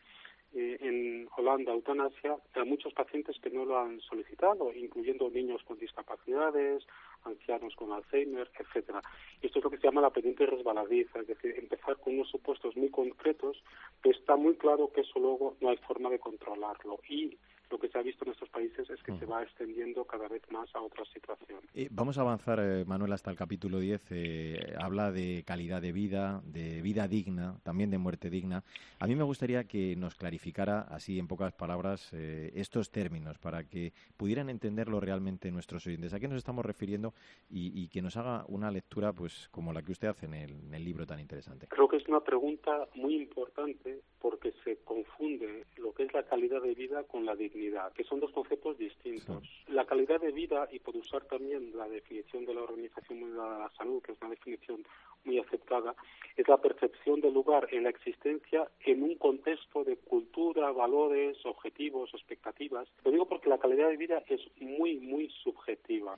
[0.55, 5.77] eh, en Holanda eutanasia a muchos pacientes que no lo han solicitado, incluyendo niños con
[5.77, 6.85] discapacidades,
[7.23, 9.01] ancianos con Alzheimer, etcétera.
[9.41, 12.75] Esto es lo que se llama la pendiente resbaladiza, es decir, empezar con unos supuestos
[12.77, 13.61] muy concretos,
[14.01, 17.37] pero está muy claro que eso luego no hay forma de controlarlo y
[17.69, 20.41] lo que se ha visto en estos países es que se va extendiendo cada vez
[20.51, 21.69] más a otras situaciones.
[21.73, 24.01] Eh, vamos a avanzar, eh, Manuel, hasta el capítulo 10.
[24.11, 28.63] Eh, habla de calidad de vida, de vida digna, también de muerte digna.
[28.99, 33.93] A mí me gustaría que nos clarificara, así en pocas palabras, estos términos para que
[34.15, 36.13] pudieran entenderlo realmente nuestros oyentes.
[36.13, 37.13] ¿A qué nos estamos refiriendo?
[37.49, 40.73] Y, que nos haga una lectura pues como la que usted hace en el, en
[40.73, 41.67] el libro tan interesante.
[41.67, 46.61] Creo que es una pregunta muy importante porque se confunde lo que es la calidad
[46.61, 47.56] de vida con la dignidad
[47.95, 49.43] que son dos conceptos distintos.
[49.67, 53.59] La calidad de vida, y por usar también la definición de la Organización Mundial de
[53.59, 54.85] la Salud, que es una definición
[55.23, 55.95] muy aceptada,
[56.35, 62.13] es la percepción del lugar en la existencia en un contexto de cultura, valores, objetivos,
[62.13, 62.87] expectativas.
[63.03, 66.17] Lo digo porque la calidad de vida es muy, muy subjetiva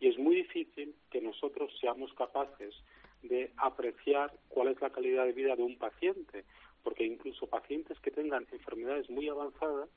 [0.00, 2.74] y es muy difícil que nosotros seamos capaces
[3.22, 6.44] de apreciar cuál es la calidad de vida de un paciente,
[6.82, 9.88] porque incluso pacientes que tengan enfermedades muy avanzadas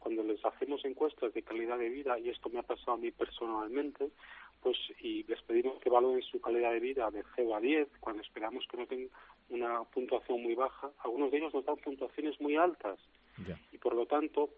[0.00, 3.12] cuando les hacemos encuestas de calidad de vida, y esto me ha pasado a mí
[3.12, 4.10] personalmente,
[4.62, 8.22] pues y les pedimos que valoren su calidad de vida de 0 a 10, cuando
[8.22, 9.10] esperamos que no tengan
[9.50, 12.98] una puntuación muy baja, algunos de ellos nos dan puntuaciones muy altas.
[13.72, 14.50] Y por lo tanto,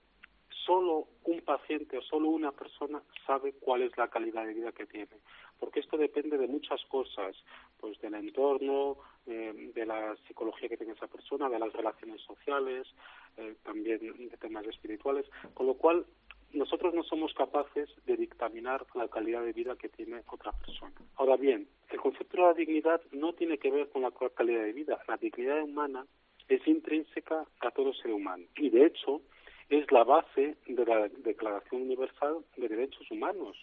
[0.64, 4.86] solo un paciente o solo una persona sabe cuál es la calidad de vida que
[4.86, 5.20] tiene,
[5.58, 7.36] porque esto depende de muchas cosas,
[7.78, 12.86] pues del entorno, eh, de la psicología que tiene esa persona, de las relaciones sociales,
[13.36, 13.98] eh, también
[14.28, 16.04] de temas espirituales, con lo cual
[16.52, 20.92] nosotros no somos capaces de dictaminar la calidad de vida que tiene otra persona.
[21.16, 24.72] Ahora bien, el concepto de la dignidad no tiene que ver con la calidad de
[24.72, 24.98] vida.
[25.08, 26.06] La dignidad humana
[26.48, 29.22] es intrínseca a todo ser humano y de hecho
[29.72, 33.56] es la base de la Declaración Universal de Derechos Humanos,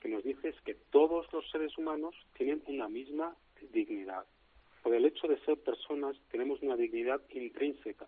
[0.00, 3.34] que nos dice que todos los seres humanos tienen una misma
[3.72, 4.26] dignidad.
[4.82, 8.06] Por el hecho de ser personas tenemos una dignidad intrínseca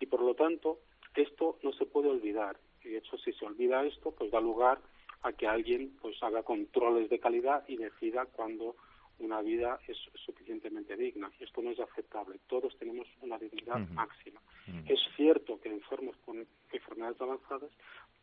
[0.00, 0.80] y por lo tanto
[1.14, 2.56] esto no se puede olvidar.
[2.82, 4.80] Y de hecho si se olvida esto, pues da lugar
[5.22, 8.74] a que alguien pues haga controles de calidad y decida cuándo
[9.20, 11.30] una vida es suficientemente digna.
[11.38, 12.38] Y esto no es aceptable.
[12.48, 14.40] Todos tenemos una dignidad máxima.
[14.86, 17.70] Es cierto que enfermos con enfermedades avanzadas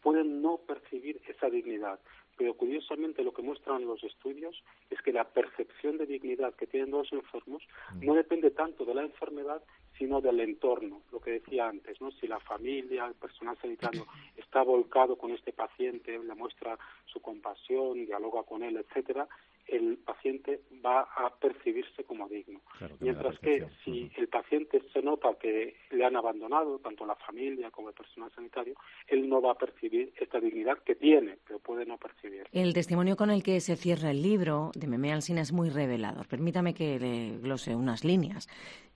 [0.02, 2.00] pueden no percibir esa dignidad,
[2.38, 6.92] pero curiosamente lo que muestran los estudios es que la percepción de dignidad que tienen
[6.92, 7.64] los enfermos
[8.00, 9.62] no depende tanto de la enfermedad,
[9.98, 12.12] sino del entorno, lo que decía antes, ¿no?
[12.12, 14.06] Si la familia, el personal sanitario
[14.36, 19.28] está volcado con este paciente, le muestra su compasión, dialoga con él, etcétera,
[19.68, 22.62] el paciente va a percibirse como digno.
[23.00, 27.90] Mientras que si el paciente se nota que le han abandonado, tanto la familia como
[27.90, 28.76] el personal sanitario,
[29.08, 32.48] él no va a percibir esta dignidad que tiene, pero puede no percibir.
[32.52, 36.28] El testimonio con el que se cierra el libro de Meme Alsina es muy revelador.
[36.28, 38.48] Permítame que le glose unas líneas.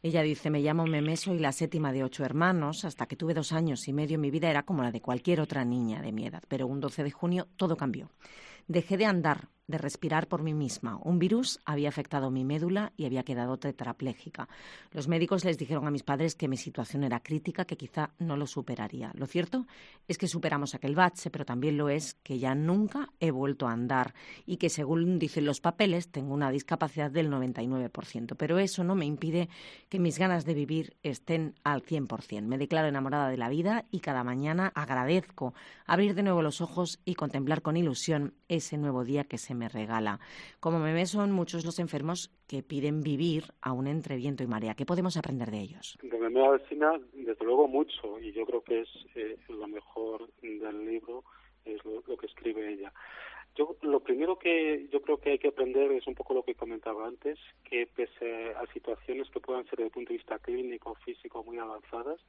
[0.04, 2.86] Ella dice, me llamo Meme, soy la séptima de ocho hermanos.
[2.86, 5.64] Hasta que tuve dos años y medio mi vida era como la de cualquier otra
[5.64, 6.44] niña de mi edad.
[6.48, 8.10] Pero un 12 de junio todo cambió.
[8.68, 11.00] Dejé de andar, de respirar por mí misma.
[11.04, 14.48] Un virus había afectado mi médula y había quedado tetrapléjica.
[14.92, 18.38] Los médicos les dijeron a mis padres que mi situación era crítica, que quizá no
[18.38, 19.12] lo superaría.
[19.16, 19.66] Lo cierto
[20.08, 23.72] es que superamos aquel bache, pero también lo es que ya nunca he vuelto a
[23.72, 24.14] andar
[24.46, 28.36] y que, según dicen los papeles, tengo una discapacidad del 99%.
[28.38, 29.50] Pero eso no me impide
[29.90, 32.42] que mis ganas de vivir estén al 100%.
[32.44, 35.54] Me declaro enamorada de la vida y cada mañana agradezco
[35.86, 39.61] abrir de nuevo los ojos y contemplar con ilusión ese nuevo día que se me
[39.70, 40.20] regala.
[40.60, 44.76] Como me son muchos los enfermos que piden vivir aún entre viento y marea.
[44.76, 45.98] ¿Qué podemos aprender de ellos?
[46.02, 50.86] De Memea Alcina, desde luego mucho, y yo creo que es eh, lo mejor del
[50.86, 51.24] libro,
[51.66, 52.92] es lo, que escribe ella.
[53.56, 56.56] Yo lo primero que yo creo que hay que aprender es un poco lo que
[56.56, 60.96] comentaba antes, que pese a situaciones que puedan ser desde el punto de vista clínico,
[61.04, 62.20] físico muy avanzadas,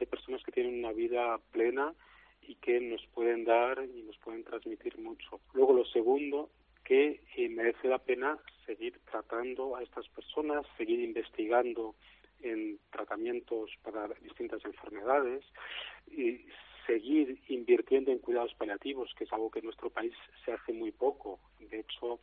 [0.00, 1.94] hay personas que tienen una vida plena
[2.42, 5.40] y que nos pueden dar y nos pueden transmitir mucho.
[5.52, 6.50] Luego lo segundo,
[6.88, 11.94] que eh, merece la pena seguir tratando a estas personas, seguir investigando
[12.40, 15.44] en tratamientos para distintas enfermedades
[16.10, 16.46] y
[16.86, 20.14] seguir invirtiendo en cuidados paliativos, que es algo que en nuestro país
[20.46, 21.38] se hace muy poco.
[21.60, 22.20] De hecho,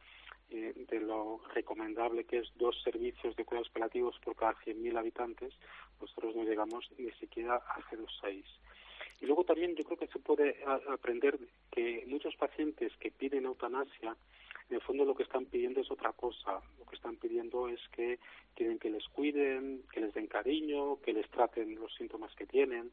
[0.50, 5.54] eh, de lo recomendable que es dos servicios de cuidados paliativos por cada 100.000 habitantes,
[6.02, 8.44] nosotros no llegamos ni siquiera a 0,6.
[9.22, 10.58] Y luego también yo creo que se puede
[10.90, 11.38] aprender
[11.72, 14.16] que muchos pacientes que piden eutanasia,
[14.70, 16.62] en el fondo lo que están pidiendo es otra cosa.
[16.80, 18.20] Lo que están pidiendo es que
[18.56, 22.92] quieren que les cuiden, que les den cariño, que les traten los síntomas que tienen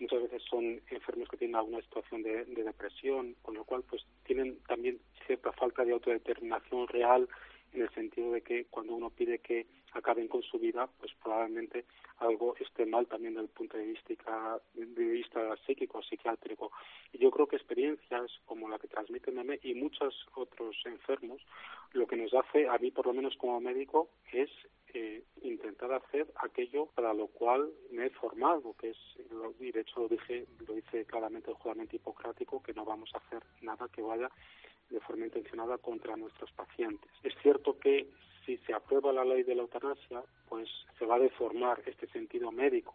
[0.00, 4.58] muchas veces son enfermos que tienen alguna situación de, depresión, con lo cual pues tienen
[4.66, 7.28] también cierta falta de autodeterminación real
[7.72, 11.84] en el sentido de que cuando uno pide que acaben con su vida, pues probablemente
[12.18, 16.72] algo esté mal también desde el punto de vista, de vista psíquico, psiquiátrico.
[17.12, 21.40] Y yo creo que experiencias como la que transmite Meme y muchos otros enfermos,
[21.92, 24.50] lo que nos hace, a mí por lo menos como médico, es
[24.94, 28.98] eh, intentar hacer aquello para lo cual me he formado, que es,
[29.60, 33.18] y de hecho lo dije, lo dice claramente el juramento hipocrático, que no vamos a
[33.18, 34.30] hacer nada que vaya
[34.90, 37.10] de forma intencionada contra nuestros pacientes.
[37.22, 38.08] Es cierto que
[38.48, 40.66] si se aprueba la ley de la eutanasia, pues
[40.98, 42.94] se va a deformar este sentido médico,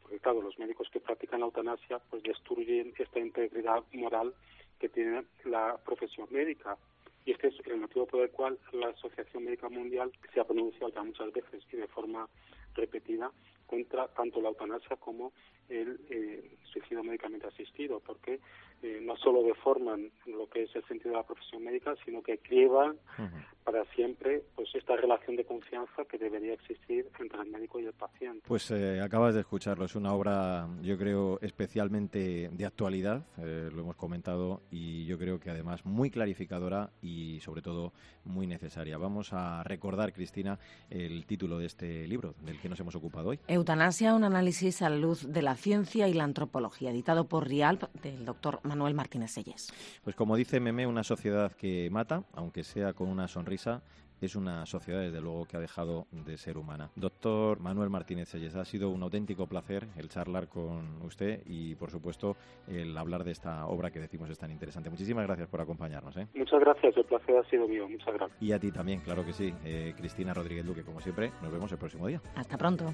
[0.00, 4.32] porque claro, los médicos que practican la eutanasia pues destruyen esta integridad moral
[4.80, 6.78] que tiene la profesión médica.
[7.26, 10.90] Y este es el motivo por el cual la Asociación Médica Mundial se ha pronunciado
[10.94, 12.26] ya muchas veces y de forma
[12.74, 13.30] repetida
[13.66, 15.32] contra tanto la eutanasia como
[15.68, 18.40] el eh, suicidio médicamente asistido, porque
[18.82, 22.38] eh, no solo deforman lo que es el sentido de la profesión médica, sino que
[22.38, 22.96] crievan
[23.64, 27.92] para siempre pues esta relación de confianza que debería existir entre el médico y el
[27.92, 28.42] paciente.
[28.46, 33.96] Pues eh, acabas de escucharlo, es una obra yo creo especialmente de actualidad, lo hemos
[33.96, 37.92] comentado, y yo creo que además muy clarificadora y sobre todo
[38.24, 38.98] muy necesaria.
[38.98, 40.58] Vamos a recordar, Cristina,
[40.90, 43.40] el título de este libro del que nos hemos ocupado hoy.
[43.48, 47.84] Eutanasia, un análisis a la luz de la ciencia y la antropología, editado por Rialp
[48.02, 49.72] del doctor Manuel Martínez Selles.
[50.04, 53.82] Pues como dice Meme, una sociedad que mata, aunque sea con una sonrisa,
[54.20, 56.90] es una sociedad, desde luego, que ha dejado de ser humana.
[56.96, 61.90] Doctor Manuel Martínez Selles, ha sido un auténtico placer el charlar con usted y, por
[61.90, 62.36] supuesto,
[62.66, 64.90] el hablar de esta obra que decimos es tan interesante.
[64.90, 66.16] Muchísimas gracias por acompañarnos.
[66.16, 66.26] ¿eh?
[66.34, 67.88] Muchas gracias, el placer ha sido mío.
[67.88, 68.42] Muchas gracias.
[68.42, 69.52] Y a ti también, claro que sí.
[69.64, 72.20] Eh, Cristina Rodríguez Duque, como siempre, nos vemos el próximo día.
[72.34, 72.92] Hasta pronto.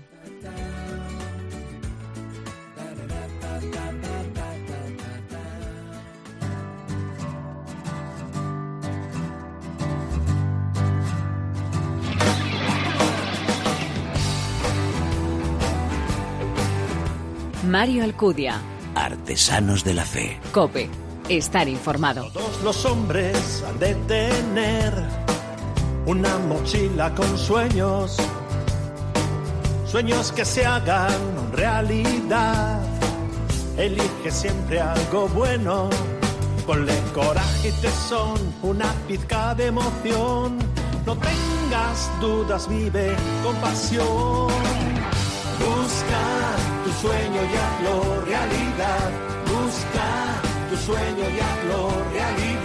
[17.72, 18.60] Mario Alcudia.
[18.94, 20.38] Artesanos de la Fe.
[20.52, 20.90] Cope.
[21.30, 22.30] Estar informado.
[22.30, 24.92] Todos los hombres han de tener
[26.04, 28.18] una mochila con sueños.
[29.86, 31.14] Sueños que se hagan
[31.54, 32.78] realidad.
[33.78, 35.88] Elige siempre algo bueno.
[36.66, 40.58] Ponle coraje y tesón, una pizca de emoción.
[41.06, 44.52] No tengas dudas, vive con pasión.
[45.58, 46.71] Busca
[47.02, 49.10] sueño y hazlo realidad.
[49.52, 50.08] Busca
[50.70, 51.80] tu sueño y hazlo
[52.12, 52.61] realidad.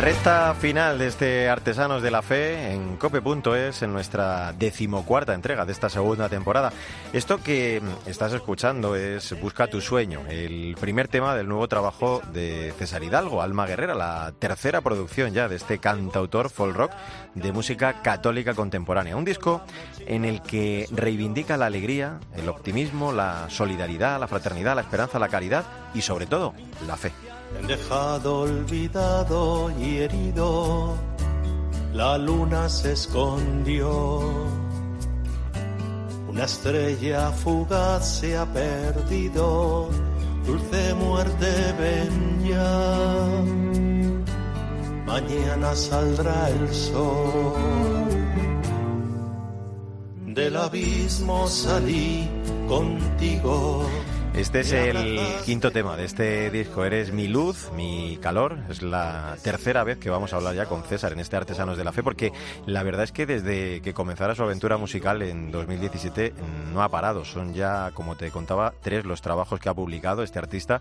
[0.00, 5.72] Recta final de este Artesanos de la Fe en cope.es en nuestra decimocuarta entrega de
[5.72, 6.72] esta segunda temporada.
[7.12, 12.72] Esto que estás escuchando es Busca tu sueño, el primer tema del nuevo trabajo de
[12.78, 16.92] César Hidalgo, Alma Guerrera, la tercera producción ya de este cantautor folk rock
[17.34, 19.16] de música católica contemporánea.
[19.16, 19.60] Un disco
[20.06, 25.28] en el que reivindica la alegría, el optimismo, la solidaridad, la fraternidad, la esperanza, la
[25.28, 26.54] caridad y sobre todo
[26.86, 27.12] la fe.
[27.70, 30.96] Dejado olvidado y herido,
[31.92, 34.20] la luna se escondió.
[36.28, 39.88] Una estrella fugaz se ha perdido,
[40.44, 43.28] dulce muerte ven ya.
[45.06, 47.54] Mañana saldrá el sol.
[50.26, 52.28] Del abismo salí
[52.68, 53.86] contigo
[54.34, 56.84] Este es el quinto tema de este disco.
[56.84, 58.58] Eres mi luz, mi calor.
[58.70, 61.84] Es la tercera vez que vamos a hablar ya con César en este Artesanos de
[61.84, 62.32] la Fe, porque
[62.64, 66.32] la verdad es que desde que comenzara su aventura musical en 2017
[66.72, 67.24] no ha parado.
[67.24, 70.80] Son ya, como te contaba, tres los trabajos que ha publicado este artista,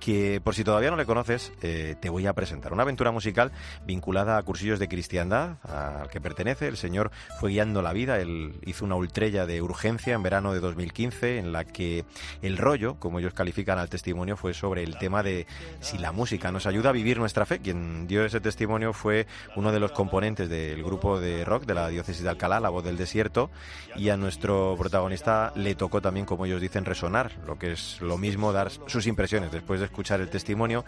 [0.00, 2.72] que por si todavía no le conoces, eh, te voy a presentar.
[2.72, 3.52] Una aventura musical
[3.86, 6.66] vinculada a cursillos de cristiandad, al que pertenece.
[6.66, 8.18] El señor fue guiando la vida.
[8.18, 12.04] Él hizo una ultrella de urgencia en verano de 2015, en la que
[12.42, 15.46] el rollo como ellos califican al testimonio, fue sobre el tema de
[15.80, 17.58] si la música nos ayuda a vivir nuestra fe.
[17.58, 19.26] Quien dio ese testimonio fue
[19.56, 22.84] uno de los componentes del grupo de rock de la diócesis de Alcalá, La Voz
[22.84, 23.50] del Desierto,
[23.96, 28.16] y a nuestro protagonista le tocó también, como ellos dicen, resonar, lo que es lo
[28.16, 30.84] mismo dar sus impresiones después de escuchar el testimonio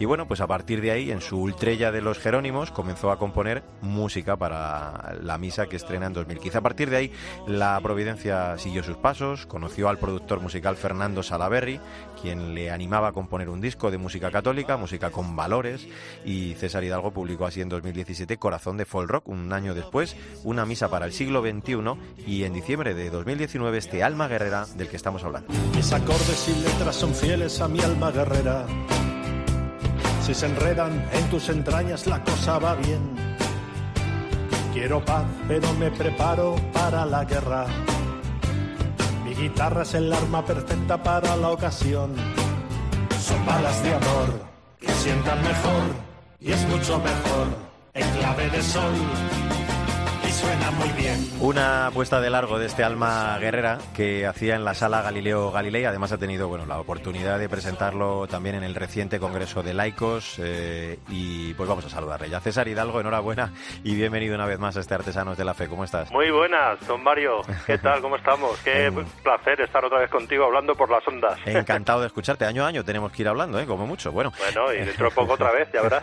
[0.00, 3.18] y bueno, pues a partir de ahí, en su ultrella de los Jerónimos, comenzó a
[3.18, 6.56] componer música para la misa que estrena en 2015.
[6.56, 7.12] A partir de ahí,
[7.46, 11.80] la Providencia siguió sus pasos, conoció al productor musical Fernando Salaberry,
[12.18, 15.86] quien le animaba a componer un disco de música católica, música con valores,
[16.24, 20.64] y César Hidalgo publicó así en 2017 Corazón de Folk Rock, un año después, una
[20.64, 21.76] misa para el siglo XXI,
[22.26, 25.52] y en diciembre de 2019 este Alma Guerrera del que estamos hablando.
[25.76, 28.64] Mis acordes y letras son fieles a mi alma guerrera
[30.30, 33.00] si se enredan en tus entrañas la cosa va bien.
[34.72, 37.66] Quiero paz, pero me preparo para la guerra.
[39.24, 42.14] Mi guitarra es el arma perfecta para la ocasión.
[43.20, 44.28] Son balas de amor
[44.78, 45.82] que sientan mejor
[46.38, 47.46] y es mucho mejor
[47.94, 48.94] en clave de sol
[50.40, 51.28] suena muy bien.
[51.40, 55.84] Una apuesta de largo de este alma guerrera que hacía en la sala Galileo Galilei.
[55.84, 60.36] Además ha tenido bueno la oportunidad de presentarlo también en el reciente Congreso de Laicos.
[60.38, 62.30] Eh, y pues vamos a saludarle.
[62.30, 63.52] Ya César Hidalgo, enhorabuena
[63.84, 65.68] y bienvenido una vez más a este Artesanos de la Fe.
[65.68, 66.10] ¿Cómo estás?
[66.10, 67.42] Muy buenas, don Mario.
[67.66, 68.00] ¿Qué tal?
[68.00, 68.58] ¿Cómo estamos?
[68.60, 68.90] Qué
[69.22, 71.38] placer estar otra vez contigo hablando por las ondas.
[71.44, 72.44] Encantado de escucharte.
[72.44, 73.66] Año a año tenemos que ir hablando, ¿eh?
[73.66, 74.12] como mucho.
[74.12, 76.02] Bueno, bueno y dentro de poco otra vez, ya verás.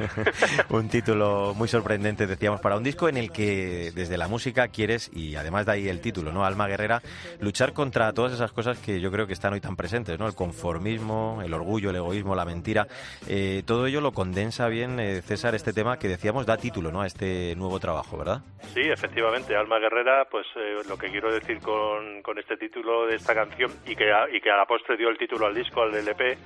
[0.70, 5.10] un título muy sorprendente, decíamos, para un disco en el que desde la música quieres,
[5.14, 6.46] y además de ahí el título, ¿no?
[6.46, 7.02] Alma Guerrera,
[7.40, 10.28] luchar contra todas esas cosas que yo creo que están hoy tan presentes, ¿no?
[10.28, 12.88] El conformismo, el orgullo, el egoísmo, la mentira.
[13.28, 17.02] Eh, todo ello lo condensa bien, eh, César, este tema que decíamos da título, ¿no?
[17.02, 18.42] A este nuevo trabajo, ¿verdad?
[18.74, 19.56] Sí, efectivamente.
[19.56, 23.72] Alma Guerrera, pues eh, lo que quiero decir con, con este título de esta canción
[23.86, 26.38] y que, a, y que a la postre dio el título al disco, al LP,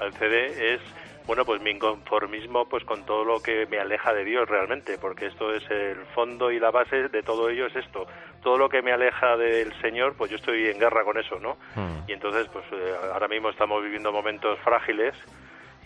[0.00, 0.80] al CD, es
[1.26, 5.26] bueno, pues mi inconformismo pues con todo lo que me aleja de Dios realmente, porque
[5.26, 8.06] esto es el fondo y la base de todo ello es esto.
[8.42, 11.56] Todo lo que me aleja del Señor, pues yo estoy en guerra con eso, ¿no?
[11.74, 12.08] Hmm.
[12.08, 15.14] Y entonces, pues eh, ahora mismo estamos viviendo momentos frágiles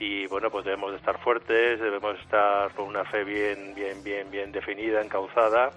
[0.01, 4.30] y bueno, pues debemos de estar fuertes, debemos estar con una fe bien, bien, bien,
[4.30, 5.70] bien definida, encauzada.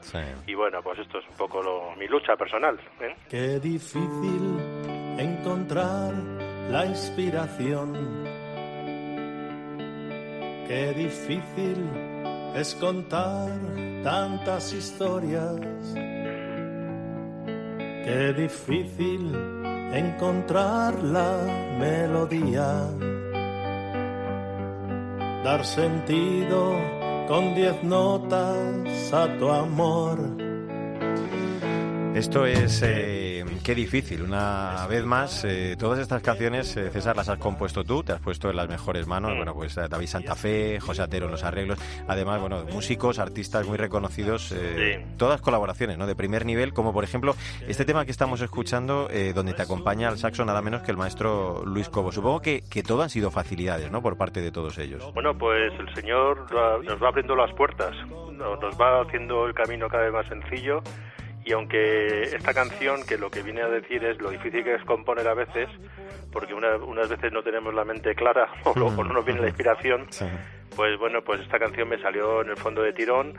[0.48, 2.80] Y bueno, pues esto es un poco lo, mi lucha personal.
[3.02, 3.16] ¿eh?
[3.30, 4.58] Qué difícil
[5.20, 6.14] encontrar
[6.70, 8.23] la inspiración
[10.68, 11.90] Qué difícil
[12.56, 13.50] es contar
[14.04, 15.60] tantas historias.
[18.06, 19.36] Qué difícil
[19.94, 21.38] encontrar la
[21.80, 22.88] melodía.
[25.44, 26.76] Dar sentido
[27.28, 30.18] con diez notas a tu amor.
[32.16, 32.82] Esto es...
[32.84, 33.33] Eh,
[33.64, 38.04] Qué difícil, una vez más, eh, todas estas canciones, eh, César, las has compuesto tú,
[38.04, 41.28] te has puesto en las mejores manos, bueno, pues eh, David Santa Fe, José Atero
[41.28, 44.54] en los arreglos, además, bueno, músicos, artistas muy reconocidos,
[45.18, 46.08] todas colaboraciones, ¿no?
[46.08, 47.36] De primer nivel, como por ejemplo
[47.66, 51.64] este tema que estamos escuchando, donde te acompaña al saxo nada menos que el maestro
[51.66, 52.12] Luis Cobo.
[52.12, 54.02] Supongo que, que todo han sido facilidades, ¿no?
[54.02, 55.10] Por parte de todos ellos.
[55.14, 56.52] Bueno, pues el Señor
[56.84, 60.84] nos va abriendo las puertas, nos va haciendo el camino cada vez más sencillo
[61.46, 64.84] y aunque esta canción, que lo que viene a decir es lo difícil que es
[64.84, 65.70] componer a veces,
[66.32, 70.08] porque unas veces no tenemos la mente clara o, no nos viene la inspiración,
[70.76, 73.38] pues bueno, pues esta canción me salió en el fondo de tirón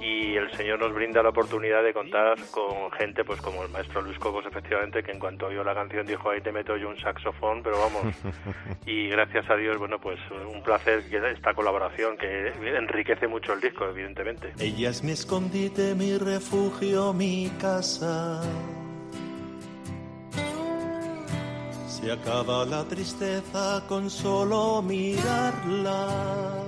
[0.00, 4.02] y el Señor nos brinda la oportunidad de contar con gente pues como el maestro
[4.02, 6.98] Luis Cobos efectivamente que en cuanto oyó la canción dijo ahí te meto yo un
[7.00, 8.14] saxofón pero vamos.
[8.86, 11.02] Y gracias a Dios bueno pues un placer
[11.34, 14.52] esta colaboración que enriquece mucho el disco evidentemente.
[14.58, 18.42] Ella es mi escondite mi refugio mi casa
[22.04, 26.64] se acaba la tristeza con solo mirarla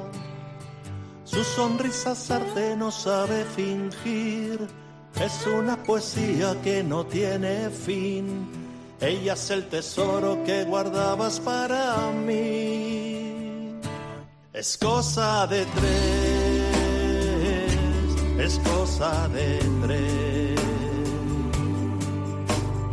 [1.26, 4.68] su sonrisa sarde no sabe fingir,
[5.20, 8.46] es una poesía que no tiene fin.
[9.00, 13.74] Ella es el tesoro que guardabas para mí.
[14.52, 16.86] Es cosa de tres,
[18.38, 20.35] es cosa de tres.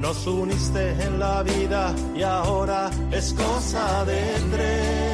[0.04, 5.13] Nos uniste en la vida y ahora es cosa de tres.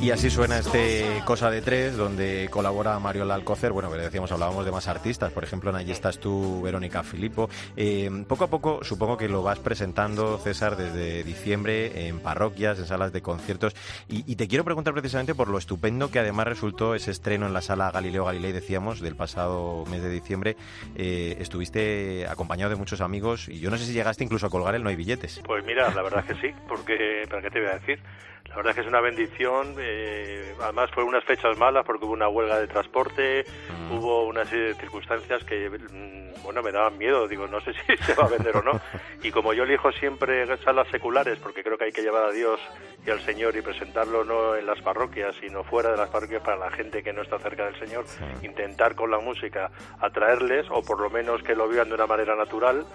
[0.00, 3.72] Y así suena este Cosa de Tres, donde colabora Mario Alcocer.
[3.72, 5.32] Bueno, que decíamos, hablábamos de más artistas.
[5.32, 7.48] Por ejemplo, en Allí estás tú, Verónica Filippo.
[7.76, 12.86] Eh, poco a poco, supongo que lo vas presentando, César, desde diciembre en parroquias, en
[12.86, 13.74] salas de conciertos.
[14.08, 17.54] Y, y, te quiero preguntar precisamente por lo estupendo que además resultó ese estreno en
[17.54, 20.56] la sala Galileo Galilei, decíamos, del pasado mes de diciembre.
[20.94, 24.74] Eh, estuviste acompañado de muchos amigos y yo no sé si llegaste incluso a colgar
[24.74, 25.40] el No hay billetes.
[25.44, 27.98] Pues mira, la verdad que sí, porque, ¿para qué te voy a decir?
[28.48, 29.74] La verdad es que es una bendición.
[29.78, 33.92] Eh, además, fueron unas fechas malas porque hubo una huelga de transporte, mm.
[33.92, 37.28] hubo una serie de circunstancias que, mm, bueno, me daban miedo.
[37.28, 38.80] Digo, no sé si se va a vender o no.
[39.22, 42.60] Y como yo elijo siempre salas seculares, porque creo que hay que llevar a Dios
[43.06, 46.56] y al Señor y presentarlo no en las parroquias, sino fuera de las parroquias para
[46.56, 48.04] la gente que no está cerca del Señor,
[48.42, 49.70] intentar con la música
[50.00, 52.86] atraerles o por lo menos que lo vivan de una manera natural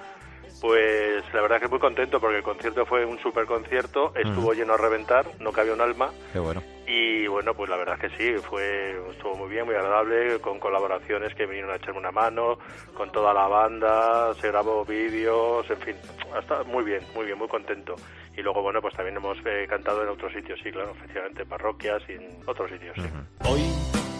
[0.60, 4.74] pues la verdad que muy contento porque el concierto fue un super concierto, estuvo lleno
[4.74, 6.12] a reventar, no cabía un alma.
[6.34, 6.62] Qué bueno.
[6.88, 11.34] Y bueno, pues la verdad que sí, fue estuvo muy bien, muy agradable, con colaboraciones
[11.36, 12.58] que vinieron a echarme una mano,
[12.94, 15.96] con toda la banda, se grabó vídeos, en fin,
[16.36, 17.96] hasta muy bien, muy bien, muy contento.
[18.36, 21.50] Y luego, bueno, pues también hemos eh, cantado en otros sitios, sí, claro, efectivamente, en
[21.50, 22.96] parroquias y en otros sitios.
[22.96, 23.10] sí.
[23.50, 23.62] Hoy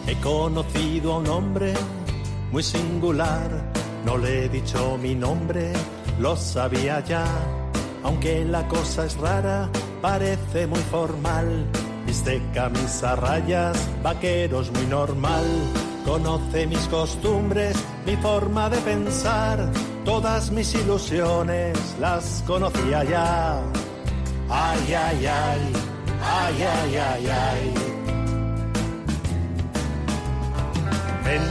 [0.08, 1.74] he conocido a un hombre
[2.50, 3.50] muy singular,
[4.04, 5.72] no le he dicho mi nombre
[6.18, 7.24] lo sabía ya,
[8.02, 9.68] aunque la cosa es rara,
[10.00, 11.66] parece muy formal.
[12.06, 15.44] Viste camisa rayas, vaqueros muy normal.
[16.04, 19.70] Conoce mis costumbres, mi forma de pensar,
[20.04, 23.60] todas mis ilusiones las conocía ya.
[24.50, 25.72] Ay, ay, ay,
[26.22, 27.74] ay, ay, ay, ay.
[31.24, 31.42] Ven,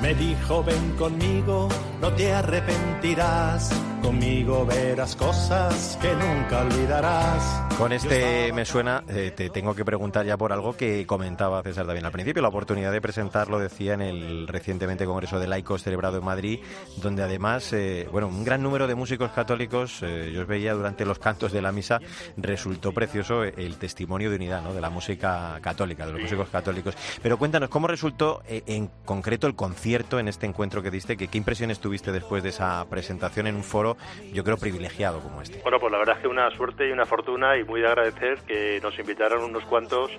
[0.00, 1.68] me dijo, ven conmigo,
[2.00, 3.70] no te arrepentirás
[4.08, 7.76] Conmigo verás cosas que nunca olvidarás.
[7.76, 11.84] Con este me suena, eh, te tengo que preguntar ya por algo que comentaba César
[11.84, 12.40] también al principio.
[12.40, 16.60] La oportunidad de presentarlo, decía, en el recientemente Congreso de Laicos celebrado en Madrid,
[17.02, 21.04] donde además, eh, bueno, un gran número de músicos católicos, eh, yo os veía durante
[21.04, 22.00] los cantos de la misa,
[22.38, 24.72] resultó precioso el testimonio de unidad ¿no?
[24.72, 26.96] de la música católica, de los músicos católicos.
[27.22, 31.18] Pero cuéntanos, ¿cómo resultó en concreto el concierto en este encuentro que diste?
[31.18, 33.97] ¿Qué, qué impresiones tuviste después de esa presentación en un foro?
[34.32, 35.60] Yo creo, privilegiado como este.
[35.62, 38.38] Bueno, pues la verdad es que una suerte y una fortuna y muy de agradecer
[38.46, 40.10] que nos invitaron unos cuantos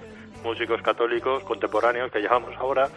[0.44, 2.90] músicos católicos contemporáneos que llevamos ahora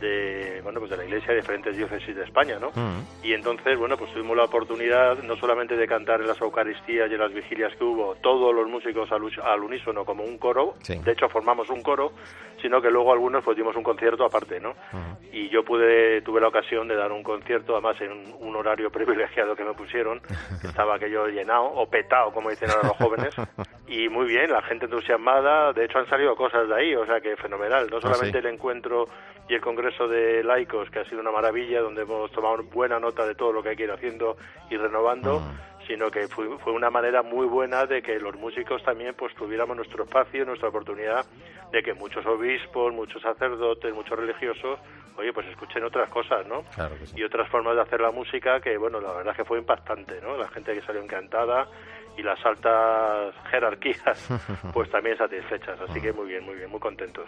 [0.00, 3.00] de bueno pues de la iglesia de diferentes diócesis de España no Mm.
[3.24, 7.14] y entonces bueno pues tuvimos la oportunidad no solamente de cantar en las eucaristías y
[7.14, 10.98] en las vigilias que hubo todos los músicos al, al unísono como un coro Sí.
[10.98, 12.12] de hecho formamos un coro
[12.60, 15.26] sino que luego algunos pues dimos un concierto aparte no Ujú.
[15.32, 18.90] y yo pude tuve la ocasión de dar un concierto además en un, un horario
[18.92, 20.20] privilegiado que me pusieron
[20.60, 23.34] que estaba aquello llenado o petado como dicen ahora los jóvenes
[23.88, 27.20] y muy bien la gente entusiasmada de hecho han salido cosas de ahí o sea
[27.20, 28.46] que fenomenal no Ah, solamente sí.
[28.46, 29.08] el encuentro
[29.48, 33.24] y el congreso de laicos que ha sido una maravilla donde hemos tomado buena nota
[33.26, 34.36] de todo lo que hay que ir haciendo
[34.70, 35.75] y renovando Mm.
[35.86, 39.76] Sino que fue, fue una manera muy buena de que los músicos también pues tuviéramos
[39.76, 41.24] nuestro espacio, nuestra oportunidad
[41.72, 44.78] de que muchos obispos, muchos sacerdotes, muchos religiosos,
[45.16, 46.62] oye, pues escuchen otras cosas, ¿no?
[46.74, 47.14] Claro que sí.
[47.18, 50.20] Y otras formas de hacer la música que, bueno, la verdad es que fue impactante,
[50.20, 50.36] ¿no?
[50.36, 51.68] La gente que salió encantada
[52.16, 54.28] y las altas jerarquías,
[54.72, 55.80] pues también satisfechas.
[55.80, 57.26] Así que muy bien, muy bien, muy contentos.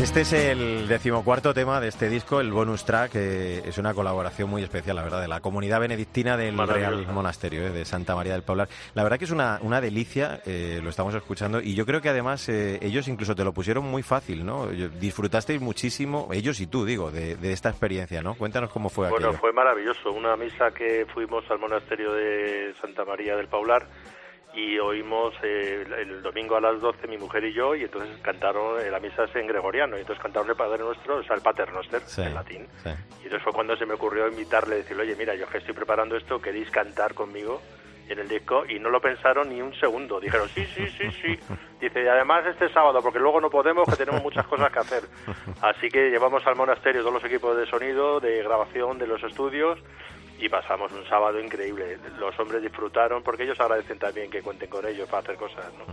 [0.00, 4.48] Este es el decimocuarto tema de este disco, el bonus track, que es una colaboración
[4.48, 6.56] muy especial, la verdad, de la comunidad benedictina del.
[6.56, 8.68] Real Monasterio eh, de Santa María del Paular.
[8.94, 12.08] La verdad que es una, una delicia, eh, lo estamos escuchando, y yo creo que
[12.08, 14.68] además eh, ellos incluso te lo pusieron muy fácil, ¿no?
[14.68, 18.34] Disfrutasteis muchísimo, ellos y tú, digo, de, de esta experiencia, ¿no?
[18.36, 19.40] Cuéntanos cómo fue Bueno, aquello.
[19.40, 20.12] fue maravilloso.
[20.12, 23.86] Una misa que fuimos al monasterio de Santa María del Paular
[24.54, 28.18] y oímos eh, el, el domingo a las 12 mi mujer y yo y entonces
[28.22, 31.36] cantaron, eh, la misa es en gregoriano y entonces cantaron el Padre Nuestro, o sea,
[31.36, 32.66] el Pater Noster Sí, en latín.
[32.82, 32.88] sí.
[33.20, 36.16] Y entonces fue cuando se me ocurrió invitarle, decirle, oye, mira, yo que estoy preparando
[36.16, 37.60] esto, ¿queréis cantar conmigo?
[38.08, 40.18] en el disco y no lo pensaron ni un segundo.
[40.18, 41.38] Dijeron, sí, sí, sí, sí.
[41.80, 45.04] Dice, y además este sábado, porque luego no podemos, que tenemos muchas cosas que hacer.
[45.62, 49.78] Así que llevamos al monasterio todos los equipos de sonido, de grabación, de los estudios
[50.40, 51.98] y pasamos un sábado increíble.
[52.18, 55.84] Los hombres disfrutaron porque ellos agradecen también que cuenten con ellos para hacer cosas, ¿no?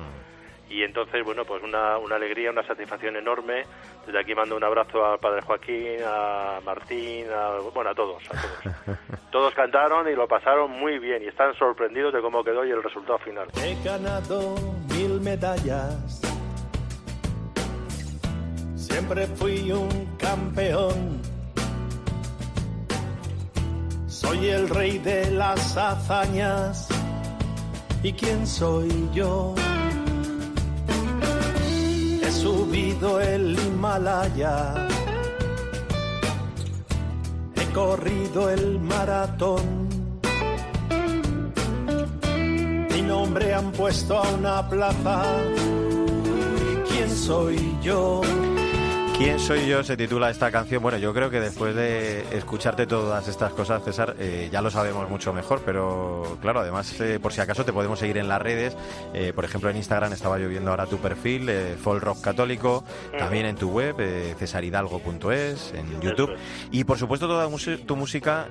[0.70, 3.64] y entonces, bueno, pues una, una alegría, una satisfacción enorme.
[4.06, 8.32] Desde aquí mando un abrazo al padre Joaquín, a Martín, a, bueno, a todos, a
[8.32, 8.98] todos.
[9.32, 12.84] todos cantaron y lo pasaron muy bien y están sorprendidos de cómo quedó y el
[12.84, 13.48] resultado final.
[13.64, 14.56] He ganado
[14.90, 16.22] mil medallas.
[18.76, 21.37] Siempre fui un campeón.
[24.28, 26.88] Soy el rey de las hazañas.
[28.04, 29.56] ¿Y quién soy yo?
[32.38, 34.88] subido el Himalaya,
[37.56, 39.90] he corrido el maratón.
[42.94, 45.24] Mi nombre han puesto a una plaza.
[46.88, 48.22] ¿Quién soy yo?
[49.18, 49.84] ¿Quién soy yo?
[49.84, 50.84] Se titula esta canción.
[50.84, 55.10] Bueno, yo creo que después de escucharte todas estas cosas, César, eh, ya lo sabemos
[55.10, 58.78] mucho mejor, pero claro, además, eh, por si acaso te podemos seguir en las redes.
[59.16, 61.50] Eh, por ejemplo, en Instagram estaba yo viendo ahora tu perfil,
[61.82, 62.84] Folk Rock Católico,
[63.18, 63.96] también en tu web,
[64.38, 66.38] cesaridalgo.es, en YouTube.
[66.70, 67.50] Y por supuesto, toda
[67.88, 68.50] tu música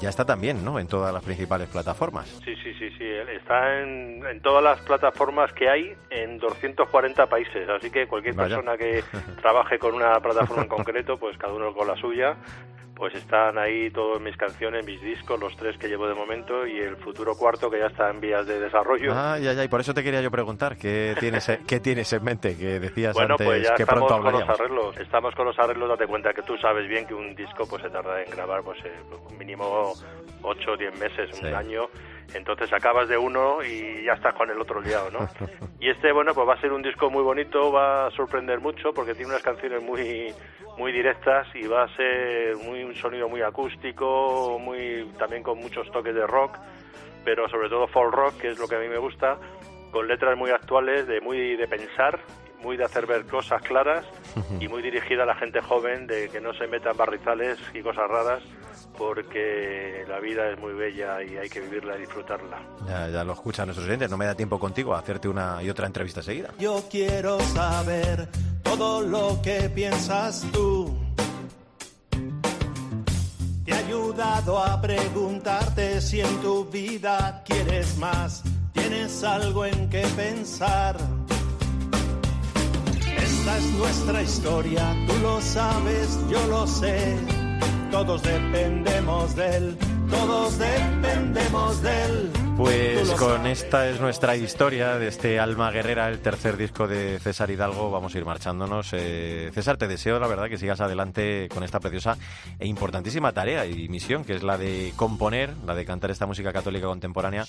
[0.00, 0.78] ya está también, ¿no?
[0.78, 2.40] En todas las principales plataformas.
[2.42, 3.04] Sí, sí, sí, sí.
[3.04, 7.68] Está en, todas las plataformas que hay en 240 países.
[7.68, 9.04] Así que cualquier persona que
[9.42, 12.36] trabaje con una plataforma en concreto, pues cada uno con la suya,
[12.96, 16.78] pues están ahí todas mis canciones, mis discos, los tres que llevo de momento y
[16.78, 19.12] el futuro cuarto que ya está en vías de desarrollo.
[19.14, 22.24] Ah, ya, ya, y por eso te quería yo preguntar, ¿qué tienes, qué tienes en
[22.24, 22.56] mente?
[22.56, 25.58] Que decías bueno, antes pues ya que estamos pronto con los arreglos, estamos con los
[25.58, 28.62] arreglos, date cuenta que tú sabes bien que un disco pues se tarda en grabar
[28.62, 28.92] pues eh,
[29.38, 29.92] mínimo
[30.42, 31.88] 8 o 10 meses, un año
[32.34, 35.28] entonces acabas de uno y ya estás con el otro liado, ¿no?
[35.78, 38.94] Y este, bueno, pues va a ser un disco muy bonito, va a sorprender mucho
[38.94, 40.32] porque tiene unas canciones muy
[40.78, 45.90] muy directas y va a ser muy un sonido muy acústico, muy también con muchos
[45.90, 46.58] toques de rock,
[47.24, 49.38] pero sobre todo folk rock, que es lo que a mí me gusta,
[49.90, 52.20] con letras muy actuales, de muy de pensar,
[52.62, 54.04] muy de hacer ver cosas claras
[54.60, 58.08] y muy dirigida a la gente joven de que no se metan barrizales y cosas
[58.08, 58.42] raras
[58.96, 62.58] porque la vida es muy bella y hay que vivirla y disfrutarla.
[62.86, 65.70] Ya, ya lo escuchan nuestros oyentes, no me da tiempo contigo a hacerte una y
[65.70, 66.50] otra entrevista seguida.
[66.58, 68.28] Yo quiero saber
[68.62, 70.96] todo lo que piensas tú.
[73.64, 78.42] Te ha ayudado a preguntarte si en tu vida quieres más,
[78.72, 80.96] tienes algo en que pensar.
[83.46, 87.16] Esta es nuestra historia, tú lo sabes, yo lo sé
[87.92, 89.78] todos dependemos de él,
[90.10, 92.45] todos dependemos de él.
[92.56, 97.50] Pues con esta es nuestra historia de este Alma Guerrera, el tercer disco de César
[97.50, 97.90] Hidalgo.
[97.90, 98.94] Vamos a ir marchándonos.
[98.94, 102.16] Eh, César, te deseo, la verdad, que sigas adelante con esta preciosa
[102.58, 106.50] e importantísima tarea y misión, que es la de componer, la de cantar esta música
[106.50, 107.44] católica contemporánea,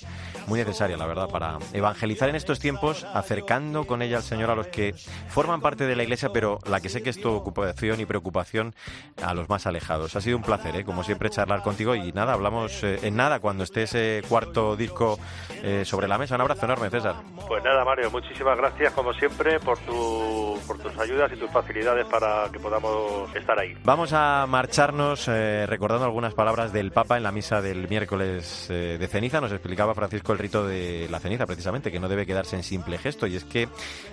[0.46, 4.54] muy necesaria, la verdad, para evangelizar en estos tiempos, acercando con ella al Señor a
[4.54, 4.94] los que
[5.28, 8.74] forman parte de la Iglesia, pero la que sé que es tu ocupación y preocupación
[9.22, 10.16] a los más alejados.
[10.16, 10.84] Ha sido un placer, ¿eh?
[10.84, 15.18] como siempre, charlar contigo y nada, hablamos eh, en nada cuando esté ese cuarto disco
[15.62, 16.34] eh, sobre la mesa.
[16.34, 17.16] Un abrazo enorme, César.
[17.46, 22.06] Pues nada, Mario, muchísimas gracias como siempre por, tu, por tus ayudas y tus facilidades
[22.06, 23.76] para que podamos estar ahí.
[23.84, 28.96] Vamos a marcharnos eh, recordando algunas palabras del Papa en la misa del miércoles eh,
[28.98, 29.40] de ceniza.
[29.40, 32.98] Nos explicaba Francisco el rito de la ceniza, precisamente, que no debe quedarse en simple
[32.98, 33.68] gesto y es que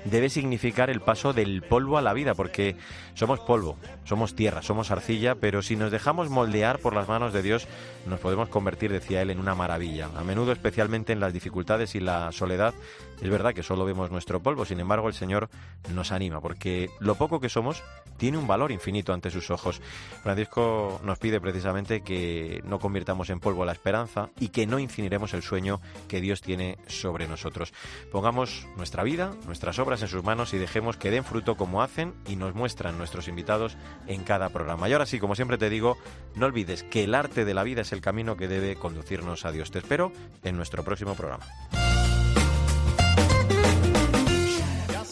[0.05, 2.75] debe significar el paso del polvo a la vida, porque
[3.13, 7.41] somos polvo, somos tierra, somos arcilla, pero si nos dejamos moldear por las manos de
[7.41, 7.67] Dios,
[8.05, 10.09] nos podemos convertir, decía él, en una maravilla.
[10.15, 12.73] A menudo, especialmente en las dificultades y la soledad,
[13.21, 15.49] es verdad que solo vemos nuestro polvo, sin embargo el Señor
[15.93, 17.83] nos anima, porque lo poco que somos
[18.17, 19.81] tiene un valor infinito ante sus ojos.
[20.23, 25.33] Francisco nos pide precisamente que no convirtamos en polvo la esperanza y que no incineremos
[25.33, 27.73] el sueño que Dios tiene sobre nosotros.
[28.11, 32.13] Pongamos nuestra vida, nuestras obras en sus manos y dejemos que den fruto como hacen
[32.27, 34.89] y nos muestran nuestros invitados en cada programa.
[34.89, 35.97] Y ahora sí, como siempre te digo,
[36.35, 39.51] no olvides que el arte de la vida es el camino que debe conducirnos a
[39.51, 39.71] Dios.
[39.71, 40.11] Te espero
[40.43, 41.45] en nuestro próximo programa.